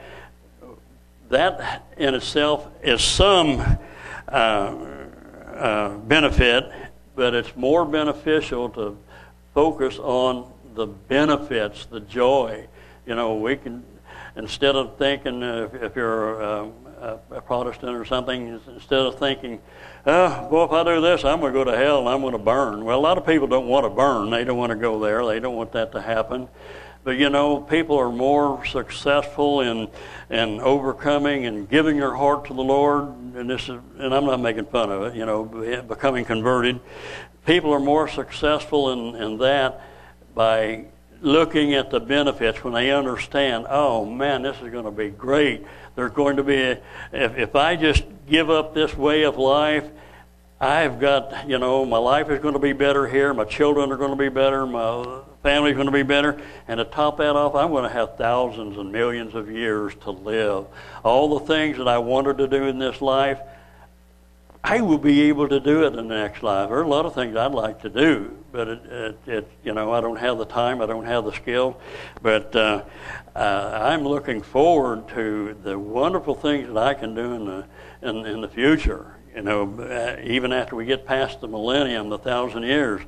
That 1.30 1.86
in 1.96 2.14
itself 2.14 2.68
is 2.82 3.02
some 3.02 3.78
uh, 4.28 4.74
uh, 5.54 5.96
benefit, 5.98 6.70
but 7.14 7.34
it's 7.34 7.54
more 7.56 7.84
beneficial 7.84 8.68
to 8.70 8.96
focus 9.54 9.98
on 9.98 10.50
the 10.74 10.86
benefits, 10.86 11.86
the 11.86 12.00
joy. 12.00 12.66
You 13.06 13.14
know, 13.14 13.36
we 13.36 13.56
can 13.56 13.84
instead 14.36 14.76
of 14.76 14.96
thinking 14.98 15.42
uh, 15.42 15.68
if, 15.72 15.82
if, 15.82 15.96
you're 15.96 16.42
uh, 16.42 16.68
a, 17.00 17.18
a, 17.36 17.40
Protestant 17.40 17.94
or 17.94 18.04
something, 18.04 18.60
instead 18.68 19.00
of 19.00 19.18
thinking, 19.18 19.60
oh, 20.06 20.48
well, 20.50 20.64
if 20.64 20.70
I 20.72 20.84
do 20.84 21.00
this, 21.00 21.24
I'm 21.24 21.40
going 21.40 21.52
to 21.52 21.58
go 21.58 21.64
to 21.64 21.76
hell 21.76 22.00
and 22.00 22.08
I'm 22.08 22.20
going 22.20 22.32
to 22.32 22.38
burn. 22.38 22.84
Well, 22.84 22.98
a 22.98 23.00
lot 23.00 23.18
of 23.18 23.26
people 23.26 23.46
don't 23.46 23.68
want 23.68 23.84
to 23.84 23.90
burn. 23.90 24.30
They 24.30 24.44
don't 24.44 24.56
want 24.56 24.70
to 24.70 24.76
go 24.76 24.98
there. 24.98 25.24
They 25.26 25.40
don't 25.40 25.56
want 25.56 25.72
that 25.72 25.92
to 25.92 26.00
happen. 26.00 26.48
But 27.04 27.16
you 27.16 27.30
know, 27.30 27.60
people 27.60 27.98
are 27.98 28.12
more 28.12 28.64
successful 28.64 29.60
in 29.60 29.88
in 30.30 30.60
overcoming 30.60 31.46
and 31.46 31.68
giving 31.68 31.98
their 31.98 32.14
heart 32.14 32.46
to 32.46 32.54
the 32.54 32.62
Lord. 32.62 33.08
And 33.34 33.50
this 33.50 33.62
is, 33.62 33.80
and 33.98 34.14
I'm 34.14 34.24
not 34.24 34.40
making 34.40 34.66
fun 34.66 34.90
of 34.90 35.02
it. 35.02 35.14
You 35.14 35.26
know, 35.26 35.44
becoming 35.82 36.24
converted. 36.24 36.80
People 37.44 37.72
are 37.72 37.80
more 37.80 38.08
successful 38.08 38.92
in, 38.92 39.20
in 39.20 39.38
that 39.38 39.80
by 40.34 40.86
looking 41.20 41.74
at 41.74 41.90
the 41.90 42.00
benefits 42.00 42.62
when 42.64 42.74
they 42.74 42.90
understand, 42.90 43.66
oh 43.68 44.04
man, 44.04 44.42
this 44.42 44.56
is 44.60 44.70
going 44.70 44.84
to 44.84 44.90
be 44.90 45.08
great. 45.08 45.64
There's 45.94 46.12
going 46.12 46.36
to 46.36 46.42
be, 46.42 46.60
a, 46.60 46.80
if, 47.12 47.36
if 47.36 47.56
I 47.56 47.76
just 47.76 48.04
give 48.26 48.50
up 48.50 48.74
this 48.74 48.96
way 48.96 49.22
of 49.22 49.38
life, 49.38 49.88
I've 50.60 51.00
got, 51.00 51.48
you 51.48 51.58
know, 51.58 51.84
my 51.84 51.98
life 51.98 52.30
is 52.30 52.40
going 52.40 52.54
to 52.54 52.60
be 52.60 52.72
better 52.72 53.06
here, 53.06 53.32
my 53.34 53.44
children 53.44 53.90
are 53.92 53.96
going 53.96 54.10
to 54.10 54.16
be 54.16 54.28
better, 54.28 54.66
my 54.66 55.22
family's 55.42 55.74
going 55.74 55.86
to 55.86 55.92
be 55.92 56.02
better, 56.02 56.40
and 56.68 56.78
to 56.78 56.84
top 56.84 57.18
that 57.18 57.36
off, 57.36 57.54
I'm 57.54 57.70
going 57.70 57.84
to 57.84 57.90
have 57.90 58.16
thousands 58.16 58.78
and 58.78 58.92
millions 58.92 59.34
of 59.34 59.50
years 59.50 59.94
to 60.02 60.10
live. 60.10 60.66
All 61.02 61.38
the 61.38 61.46
things 61.46 61.78
that 61.78 61.88
I 61.88 61.98
wanted 61.98 62.38
to 62.38 62.48
do 62.48 62.64
in 62.64 62.78
this 62.78 63.00
life, 63.00 63.38
I 64.64 64.80
will 64.80 64.98
be 64.98 65.22
able 65.22 65.48
to 65.48 65.58
do 65.58 65.84
it 65.84 65.88
in 65.88 65.96
the 65.96 66.02
next 66.02 66.44
life. 66.44 66.68
There 66.68 66.78
are 66.78 66.82
a 66.82 66.88
lot 66.88 67.04
of 67.04 67.14
things 67.14 67.36
I'd 67.36 67.52
like 67.52 67.82
to 67.82 67.88
do, 67.88 68.36
but 68.52 68.68
it, 68.68 68.86
it, 68.86 69.18
it 69.26 69.50
you 69.64 69.74
know, 69.74 69.92
I 69.92 70.00
don't 70.00 70.16
have 70.16 70.38
the 70.38 70.44
time, 70.44 70.80
I 70.80 70.86
don't 70.86 71.04
have 71.04 71.24
the 71.24 71.32
skill. 71.32 71.80
But 72.22 72.54
uh, 72.54 72.84
uh, 73.34 73.80
I'm 73.82 74.04
looking 74.04 74.40
forward 74.40 75.08
to 75.08 75.56
the 75.64 75.76
wonderful 75.76 76.36
things 76.36 76.68
that 76.68 76.76
I 76.76 76.94
can 76.94 77.14
do 77.14 77.32
in 77.32 77.44
the 77.46 77.64
in, 78.02 78.26
in 78.26 78.40
the 78.40 78.48
future. 78.48 79.16
You 79.34 79.42
know, 79.42 79.80
uh, 79.80 80.20
even 80.22 80.52
after 80.52 80.76
we 80.76 80.84
get 80.84 81.06
past 81.06 81.40
the 81.40 81.48
millennium, 81.48 82.10
the 82.10 82.18
thousand 82.18 82.64
years, 82.64 83.00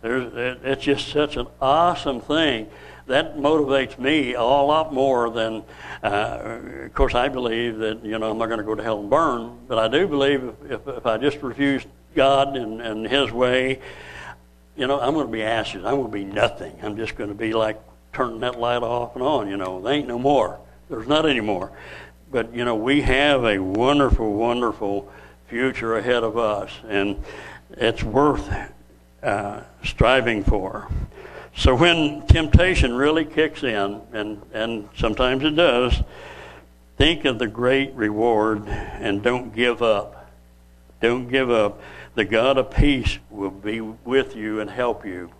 there's, 0.00 0.32
it's 0.62 0.84
just 0.84 1.08
such 1.08 1.36
an 1.36 1.48
awesome 1.60 2.20
thing 2.20 2.68
that 3.06 3.36
motivates 3.36 3.98
me 3.98 4.34
a 4.34 4.42
lot 4.42 4.92
more 4.92 5.28
than, 5.30 5.64
uh, 6.04 6.58
of 6.84 6.94
course, 6.94 7.14
I 7.14 7.28
believe 7.28 7.78
that, 7.78 8.04
you 8.04 8.16
know, 8.18 8.30
I'm 8.30 8.38
not 8.38 8.46
going 8.46 8.60
to 8.60 8.64
go 8.64 8.76
to 8.76 8.82
hell 8.82 9.00
and 9.00 9.10
burn, 9.10 9.58
but 9.66 9.78
I 9.78 9.88
do 9.88 10.06
believe 10.06 10.54
if, 10.70 10.86
if 10.86 11.04
I 11.04 11.18
just 11.18 11.42
refuse 11.42 11.84
God 12.14 12.56
and, 12.56 12.80
and 12.80 13.06
His 13.06 13.32
way, 13.32 13.80
you 14.76 14.86
know, 14.86 15.00
I'm 15.00 15.14
going 15.14 15.26
to 15.26 15.32
be 15.32 15.42
ashes. 15.42 15.84
I'm 15.84 15.96
going 15.96 16.06
to 16.06 16.12
be 16.12 16.24
nothing. 16.24 16.78
I'm 16.82 16.96
just 16.96 17.16
going 17.16 17.28
to 17.28 17.34
be 17.34 17.52
like 17.52 17.80
turning 18.12 18.40
that 18.40 18.58
light 18.58 18.82
off 18.82 19.14
and 19.16 19.22
on, 19.24 19.48
you 19.48 19.56
know. 19.56 19.82
There 19.82 19.92
ain't 19.92 20.08
no 20.08 20.18
more. 20.18 20.60
There's 20.88 21.08
not 21.08 21.26
any 21.26 21.40
more. 21.40 21.72
But, 22.30 22.54
you 22.54 22.64
know, 22.64 22.76
we 22.76 23.02
have 23.02 23.44
a 23.44 23.58
wonderful, 23.58 24.32
wonderful 24.32 25.12
future 25.52 25.98
ahead 25.98 26.24
of 26.24 26.38
us, 26.38 26.70
and 26.88 27.22
it's 27.72 28.02
worth 28.02 28.50
uh, 29.22 29.60
striving 29.84 30.42
for. 30.42 30.88
So 31.54 31.74
when 31.74 32.26
temptation 32.26 32.94
really 32.94 33.26
kicks 33.26 33.62
in, 33.62 34.00
and, 34.14 34.40
and 34.54 34.88
sometimes 34.96 35.44
it 35.44 35.50
does, 35.50 36.02
think 36.96 37.26
of 37.26 37.38
the 37.38 37.48
great 37.48 37.92
reward 37.92 38.66
and 38.66 39.22
don't 39.22 39.54
give 39.54 39.82
up. 39.82 40.30
Don't 41.02 41.28
give 41.28 41.50
up. 41.50 41.82
The 42.14 42.24
God 42.24 42.56
of 42.56 42.70
peace 42.70 43.18
will 43.28 43.50
be 43.50 43.82
with 43.82 44.34
you 44.34 44.60
and 44.60 44.70
help 44.70 45.04
you 45.04 45.30